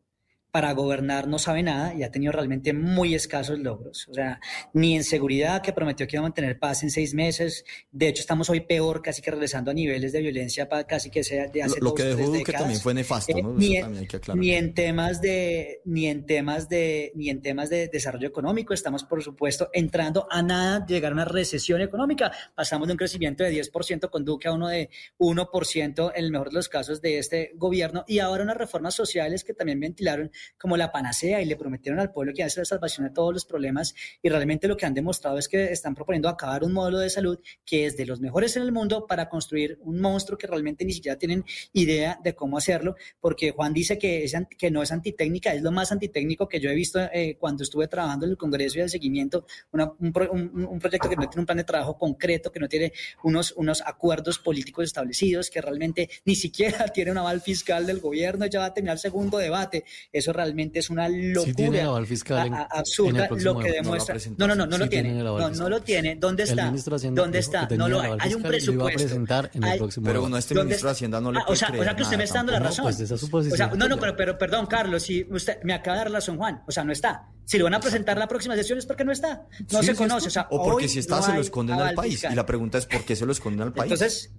[0.50, 4.08] para gobernar no sabe nada y ha tenido realmente muy escasos logros.
[4.08, 4.40] O sea,
[4.72, 7.64] ni en seguridad, que prometió que iba a mantener paz en seis meses.
[7.90, 11.46] De hecho, estamos hoy peor, casi que regresando a niveles de violencia casi que sea
[11.48, 12.60] de hace Lo, lo dos, que dejó décadas.
[12.62, 13.54] también fue nefasto, Eh, ¿no?
[13.54, 17.30] ni, Eso en, también hay que ni en temas de ni en temas de ni
[17.30, 21.24] en temas de desarrollo económico estamos por supuesto entrando a nada de llegar a una
[21.24, 26.24] recesión económica pasamos de un crecimiento de 10% con Duque a uno de 1% en
[26.24, 29.80] el mejor de los casos de este gobierno y ahora unas reformas sociales que también
[29.80, 33.32] ventilaron como la panacea y le prometieron al pueblo que hace la salvación de todos
[33.32, 36.98] los problemas y realmente lo que han demostrado es que están proponiendo acabar un modelo
[36.98, 40.46] de salud que es de los mejores en el mundo para construir un monstruo que
[40.46, 44.82] realmente ni siquiera tienen idea de cómo hacerlo, porque Juan dice que, es, que no
[44.82, 48.32] es antitécnica, es lo más antitécnico que yo he visto eh, cuando estuve trabajando en
[48.32, 51.96] el Congreso y el seguimiento, un, un- proyecto que no tiene un plan de trabajo
[51.98, 57.18] concreto, que no tiene unos, unos acuerdos políticos establecidos, que realmente ni siquiera tiene un
[57.18, 59.84] aval fiscal del gobierno, ya va a tener el segundo debate.
[60.12, 61.42] Eso realmente es una locura.
[61.44, 64.16] Sí tiene el aval fiscal en- a- a- en el absurda lo que demuestra.
[64.36, 65.08] No, no, no, no Sí lo tiene.
[65.08, 66.16] tiene el No, no lo tiene.
[66.16, 66.64] ¿Dónde El está?
[66.66, 67.68] ministro de Hacienda ¿Dónde está?
[67.76, 68.18] No lo el hay.
[68.20, 68.98] Hay un fiscal y lo iba a presupuesto.
[69.02, 71.44] presentar en el Hay- próximo Pero no, este ¿Dónde- ministro de Hacienda no le Ah,
[71.46, 72.84] o sea, o creer sea que usted nada me está dando la razón.
[72.84, 76.04] pues esa O sea, no, no, pero, pero perdón, Carlos, si usted me acaba de
[76.04, 76.62] dar razón, Juan.
[76.66, 77.28] O sea, no está.
[77.44, 79.42] Si lo van a presentar la próxima sesión es porque no está.
[79.72, 80.28] No Sí, se conoce.
[80.28, 82.24] O, sea, o porque hoy si está no se lo esconden al país.
[82.30, 83.90] Y la pregunta es por qué se lo esconden al país.
[83.92, 84.30] Entonces,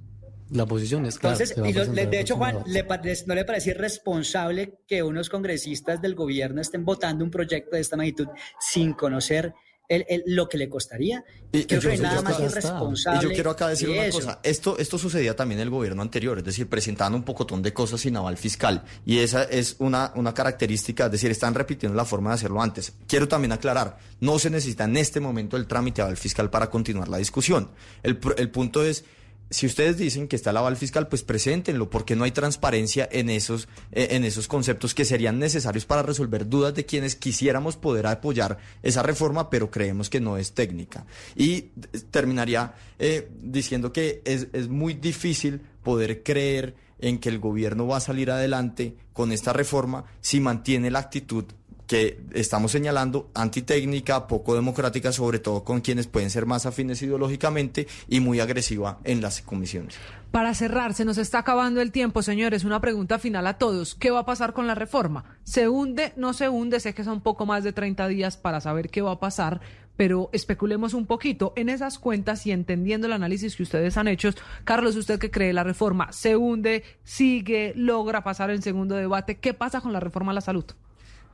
[0.52, 1.36] La posición es clara.
[1.36, 2.64] entonces y lo- de hecho, Juan.
[2.68, 7.76] ¿le parece- ¿no le parece irresponsable que unos congresistas del gobierno estén votando un proyecto
[7.76, 8.28] de esta magnitud
[8.60, 9.54] sin conocer
[9.88, 11.24] el- el- lo que le costaría?
[11.52, 13.20] Y- Creo y que nada más irresponsable.
[13.20, 14.20] Y yo quiero acá decir una eso.
[14.20, 14.40] cosa.
[14.44, 18.02] Esto, esto sucedía también en el gobierno anterior, es decir, presentaban un pocotón de cosas
[18.02, 18.84] sin aval fiscal.
[19.06, 22.94] Y esa es una, una característica, es decir, están repitiendo la forma de hacerlo antes.
[23.08, 26.70] Quiero también aclarar, no se necesita en este momento el trámite de aval fiscal para
[26.70, 27.72] continuar la discusión.
[28.04, 29.04] El, el punto es,
[29.52, 33.30] si ustedes dicen que está el aval fiscal, pues preséntenlo, porque no hay transparencia en
[33.30, 38.08] esos, eh, en esos conceptos que serían necesarios para resolver dudas de quienes quisiéramos poder
[38.08, 41.06] apoyar esa reforma, pero creemos que no es técnica.
[41.36, 41.70] Y eh,
[42.10, 47.98] terminaría eh, diciendo que es, es muy difícil poder creer en que el gobierno va
[47.98, 51.46] a salir adelante con esta reforma si mantiene la actitud
[51.92, 57.86] que estamos señalando antitécnica, poco democrática, sobre todo con quienes pueden ser más afines ideológicamente
[58.08, 59.96] y muy agresiva en las comisiones.
[60.32, 62.64] Para cerrar, se nos está acabando el tiempo, señores.
[62.64, 63.94] Una pregunta final a todos.
[63.96, 65.38] ¿Qué va a pasar con la reforma?
[65.44, 66.14] ¿Se hunde?
[66.16, 66.80] ¿No se hunde?
[66.80, 69.60] Sé que son poco más de 30 días para saber qué va a pasar,
[69.98, 74.30] pero especulemos un poquito en esas cuentas y entendiendo el análisis que ustedes han hecho.
[74.64, 75.52] Carlos, ¿usted qué cree?
[75.52, 79.40] ¿La reforma se hunde, sigue, logra pasar el segundo debate?
[79.40, 80.64] ¿Qué pasa con la reforma a la salud?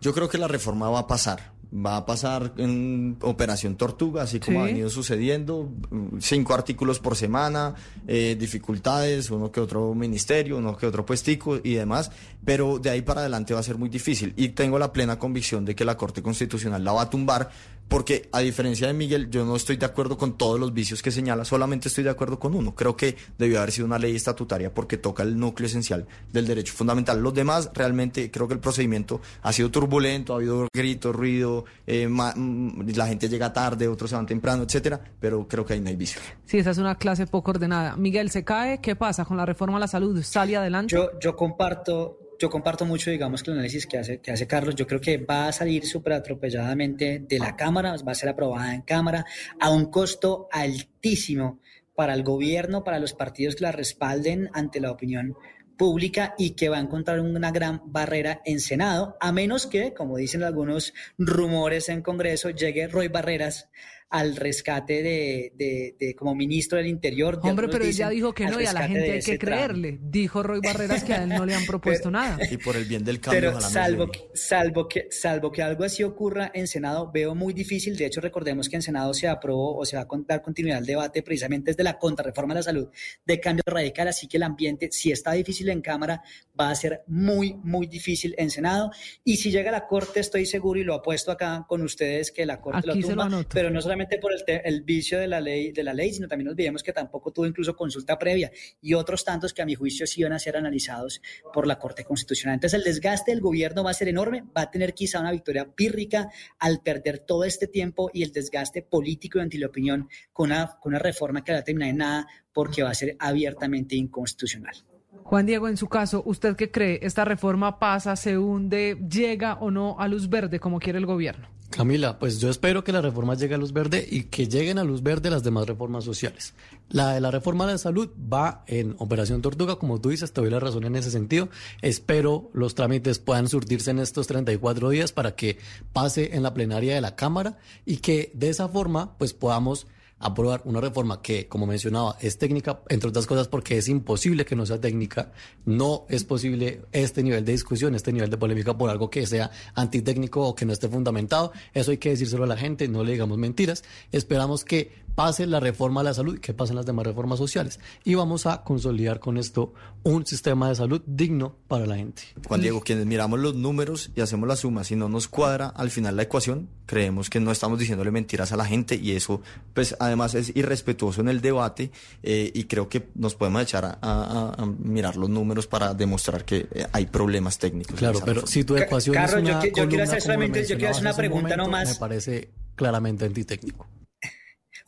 [0.02, 1.56] Yo creo que la reforma va a pasar.
[1.76, 4.64] Va a pasar en Operación Tortuga, así como Sí.
[4.64, 5.70] ha venido sucediendo.
[5.92, 7.76] mm, Cinco artículos por semana,
[8.08, 12.10] eh, dificultades, uno que otro ministerio, uno que otro puestico y demás.
[12.48, 14.34] Pero de ahí para adelante va a ser muy difícil.
[14.38, 17.50] Y tengo la plena convicción de que la Corte Constitucional la va a tumbar,
[17.90, 21.12] porque a diferencia de Miguel, yo no estoy de acuerdo con todos los vicios que
[21.12, 22.74] señala, solamente estoy de acuerdo con uno.
[22.74, 26.74] Creo que debió haber sido una ley estatutaria porque toca el núcleo esencial del derecho
[26.74, 27.22] fundamental.
[27.22, 32.08] Los demás, realmente, creo que el procedimiento ha sido turbulento, ha habido gritos, ruido, eh,
[32.08, 35.90] mm, la gente llega tarde, otros se van temprano, etcétera, pero creo que ahí no
[35.90, 36.22] hay vicio.
[36.46, 37.98] Sí, esa es una clase poco ordenada.
[37.98, 38.80] Miguel, ¿se cae?
[38.80, 40.24] ¿Qué pasa con la reforma a la salud?
[40.24, 40.96] ¿Sale adelante?
[40.96, 44.76] Yo, yo comparto, yo comparto mucho, digamos, que el análisis que hace, que hace Carlos.
[44.76, 48.74] Yo creo que va a salir súper atropelladamente de la Cámara, va a ser aprobada
[48.74, 49.26] en Cámara
[49.60, 51.60] a un costo altísimo
[51.96, 55.36] para el gobierno, para los partidos que la respalden ante la opinión
[55.78, 60.18] pública y que va a encontrar una gran barrera en Senado, a menos que, como
[60.18, 63.70] dicen algunos rumores en Congreso, llegue Roy Barreras
[64.10, 67.42] al rescate de, de- de- como ministro del Interior.
[67.42, 69.56] de Hombre, pero él ya dijo que no y a la gente hay que tramo.
[69.66, 70.00] creerle.
[70.02, 72.38] Dijo Roy Barreras que a él no le han propuesto nada.
[72.50, 76.04] Y por el bien del cambio, Pero salvo que, salvo, que, salvo que algo así
[76.04, 77.98] ocurra en Senado, veo muy difícil.
[77.98, 80.86] De hecho, recordemos que en Senado se aprobó o se va a dar continuidad al
[80.86, 82.88] debate precisamente desde la contrarreforma de la salud
[83.26, 84.08] de cambio radical.
[84.08, 86.24] Así que el ambiente, si está difícil en Cámara,
[86.58, 88.90] va a ser muy, muy difícil en Senado.
[89.26, 92.46] Y si llega a la Corte, estoy seguro y lo apuesto acá con ustedes que
[92.46, 93.26] la Corte Aquí lo lo tumba.
[93.26, 93.50] anoto.
[93.54, 96.28] pero no solamente solamente por el, el vicio de la ley, de la ley, sino
[96.28, 99.74] también no olvidemos que tampoco tuvo incluso consulta previa y otros tantos que a mi
[99.74, 101.22] juicio sí van a ser analizados
[101.54, 102.56] por la Corte Constitucional.
[102.56, 105.66] Entonces el desgaste del gobierno va a ser enorme, va a tener quizá una victoria
[105.74, 106.30] pírrica
[106.60, 110.78] al perder todo este tiempo y el desgaste político y anti la opinión con una,
[110.80, 113.96] con una reforma que no va a terminar en nada porque va a ser abiertamente
[113.96, 114.76] inconstitucional.
[115.24, 117.00] Juan Diego, en su caso, ¿usted qué cree?
[117.02, 121.57] ¿Esta reforma pasa, se hunde, llega o no a luz verde como quiere el gobierno?
[121.70, 124.86] Camila, pues yo espero que la reforma llegue a luz verde y que lleguen a
[124.86, 126.54] luz verde las demás reformas sociales.
[126.90, 130.40] La de la reforma de la salud va en Operación Tortuga, como tú dices, te
[130.40, 131.50] doy la razón en ese sentido.
[131.82, 135.58] Espero los trámites puedan surtirse en estos 34 días para que
[135.92, 139.88] pase en la plenaria de la Cámara y que de esa forma pues podamos
[140.20, 144.56] aprobar una reforma que, como mencionaba, es técnica, entre otras cosas porque es imposible que
[144.56, 145.32] no sea técnica,
[145.66, 149.52] no es posible este nivel de discusión, este nivel de polémica por algo que sea
[149.76, 151.52] antitécnico o que no esté fundamentado.
[151.74, 153.84] Eso hay que decírselo a la gente, no le digamos mentiras.
[154.12, 157.80] Esperamos que pase la reforma a la salud y que pasen las demás reformas sociales.
[158.04, 162.22] Y vamos a consolidar con esto un sistema de salud digno para la gente.
[162.48, 165.90] Juan Diego, quienes miramos los números y hacemos la suma, si no nos cuadra al
[165.90, 169.42] final la ecuación, creemos que no estamos diciéndole mentiras a la gente y eso,
[169.74, 171.90] pues además es irrespetuoso en el debate
[172.22, 176.46] eh, y creo que nos podemos echar a, a- a mirar los números para demostrar
[176.46, 177.96] que eh, hay problemas técnicos.
[177.96, 178.52] Claro, pero reforma.
[178.52, 181.02] si tu ecuación Carlos, es yo una qui- yo quiero hacer solamente- yo quiero hacer
[181.02, 181.90] una un pregunta momento, nomás.
[181.90, 183.88] Me parece claramente antitécnico.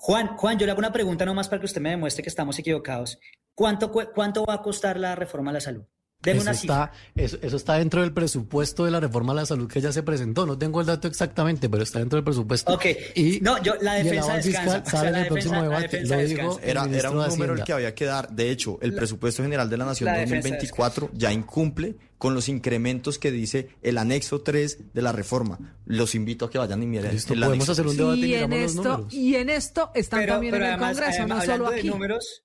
[0.02, 2.58] Juan, Juan, yo le hago una pregunta nomás para que usted me demuestre que estamos
[2.58, 3.20] equivocados.
[3.54, 5.84] ¿Cuánto, cuánto va a costar la reforma a la salud?
[6.22, 9.46] Deme Eso una está, eso, eso está dentro del presupuesto de la reforma a la
[9.46, 10.46] salud que ya se presentó.
[10.46, 12.74] No tengo el dato exactamente, pero está dentro del presupuesto.
[12.74, 12.86] Ok.
[13.16, 14.84] Y, No, yo- la defensa descansa.
[14.86, 15.98] O sea, sale la en el próximo defensa- la debate.
[15.98, 18.30] defensa Lo el Era, era un número el que había que dar.
[18.32, 22.48] De hecho, el presupuesto general de la Nación La defensa 2024 ya incumple con los
[22.50, 25.78] incrementos que dice el anexo 3 de la reforma.
[25.86, 27.98] Los invito a que vayan y miren Listo, el podemos hacer un 3.
[27.98, 29.14] debate y Y en, miramos los esto, números.
[29.14, 31.72] y en esto están Pero, también pero en el además, Congreso, además, no hablando solo
[31.72, 31.90] de aquí.
[31.90, 32.44] números,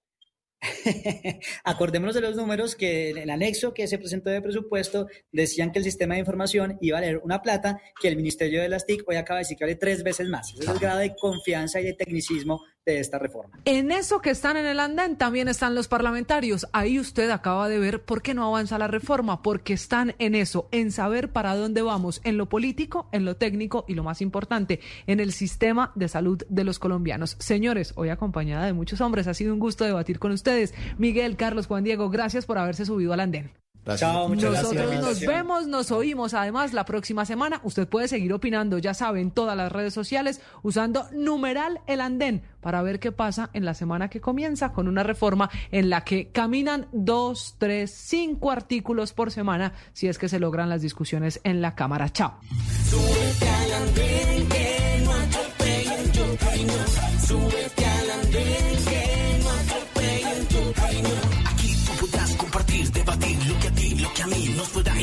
[1.65, 5.79] acordémonos de los números que en el anexo que se presentó de presupuesto decían que
[5.79, 9.03] el sistema de información iba a valer una plata que el Ministerio de las TIC
[9.07, 10.53] hoy acaba de decir que vale tres veces más.
[10.55, 13.59] Ese es el grado de confianza y de tecnicismo de esta reforma.
[13.65, 16.67] En eso que están en el andén también están los parlamentarios.
[16.73, 20.69] Ahí usted acaba de ver por qué no avanza la reforma, porque están en eso,
[20.71, 24.81] en saber para dónde vamos, en lo político, en lo técnico y lo más importante,
[25.07, 27.37] en el sistema de salud de los colombianos.
[27.39, 30.75] Señores, hoy acompañada de muchos hombres, ha sido un gusto debatir con ustedes.
[30.99, 33.64] Miguel, Carlos, Juan Diego, gracias por haberse subido al andén.
[33.85, 34.11] Gracias.
[34.11, 34.73] Chao, muchas gracias.
[34.73, 37.61] Nosotros la nos vemos, nos oímos además la próxima semana.
[37.65, 42.83] Usted puede seguir opinando, ya saben, todas las redes sociales usando numeral el andén para
[42.83, 46.87] ver qué pasa en la semana que comienza con una reforma en la que caminan
[46.93, 51.75] dos, tres, cinco artículos por semana si es que se logran las discusiones en la
[51.75, 52.09] Cámara.
[52.11, 52.35] Chao.
[52.91, 54.45] Súbete al andén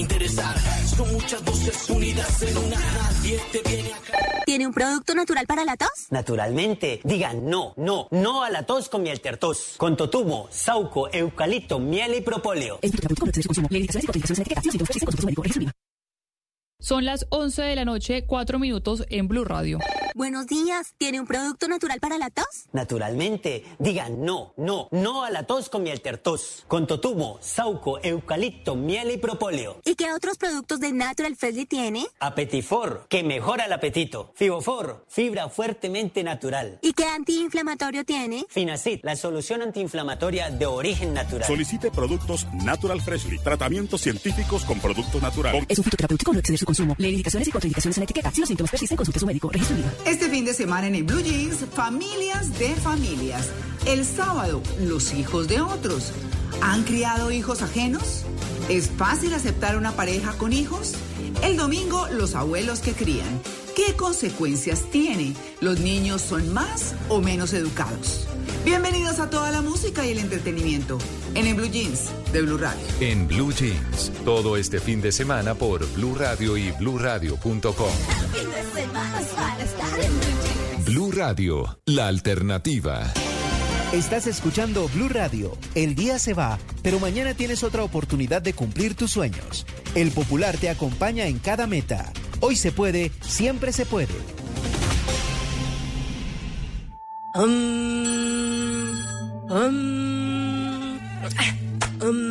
[0.01, 0.55] interesar.
[0.85, 2.77] Son muchas voces unidas en una.
[2.77, 4.43] Nadie te viene acá.
[4.45, 6.07] ¿Tiene un producto natural para la tos?
[6.09, 9.75] Naturalmente, digan no, no, no a la tos con miel tertos.
[9.77, 12.79] Con totumo, sauco, eucalipto, miel y propóleo.
[16.81, 19.77] Son las 11 de la noche, 4 minutos en Blue Radio.
[20.15, 20.95] Buenos días.
[20.97, 22.65] ¿Tiene un producto natural para la tos?
[22.73, 26.65] Naturalmente, digan no, no, no a la tos con miel tertos.
[26.67, 29.79] Con totumo, sauco, eucalipto, miel y propóleo.
[29.85, 32.07] ¿Y qué otros productos de Natural Freshly tiene?
[32.19, 34.31] Apetifor, que mejora el apetito.
[34.33, 36.79] Fibofor, fibra fuertemente natural.
[36.81, 38.47] ¿Y qué antiinflamatorio tiene?
[38.49, 41.45] Finacid, la solución antiinflamatoria de origen natural.
[41.45, 45.63] Solicite productos Natural Freshly, tratamientos científicos con productos naturales.
[45.69, 46.95] Es un fitoterapéutico no exceder su consumo.
[46.97, 48.31] Lee indicaciones y contraindicaciones en etiqueta.
[48.31, 49.49] Si los síntomas persisten, consulte a su médico.
[49.51, 49.77] Registro.
[50.05, 53.49] Este fin de semana en el Blue Jeans, familias de familias.
[53.85, 56.11] El sábado, los hijos de otros.
[56.61, 58.23] ¿Han criado hijos ajenos?
[58.69, 60.93] ¿Es fácil aceptar una pareja con hijos?
[61.43, 63.41] El domingo, los abuelos que crían.
[63.75, 65.33] ¿Qué consecuencias tiene?
[65.59, 68.27] ¿Los niños son más o menos educados?
[68.65, 70.99] Bienvenidos a toda la música y el entretenimiento
[71.33, 72.85] en el Blue Jeans de Blue Radio.
[72.99, 77.91] En Blue Jeans, todo este fin de semana por Blue Radio y bluradio.com.
[80.85, 83.11] Blue Radio, la alternativa.
[83.93, 85.51] Estás escuchando Blue Radio.
[85.75, 89.65] El día se va, pero mañana tienes otra oportunidad de cumplir tus sueños.
[89.95, 92.13] El Popular te acompaña en cada meta.
[92.39, 94.13] Hoy se puede, siempre se puede.
[97.35, 98.95] Um,
[99.49, 100.99] um,
[102.01, 102.30] um,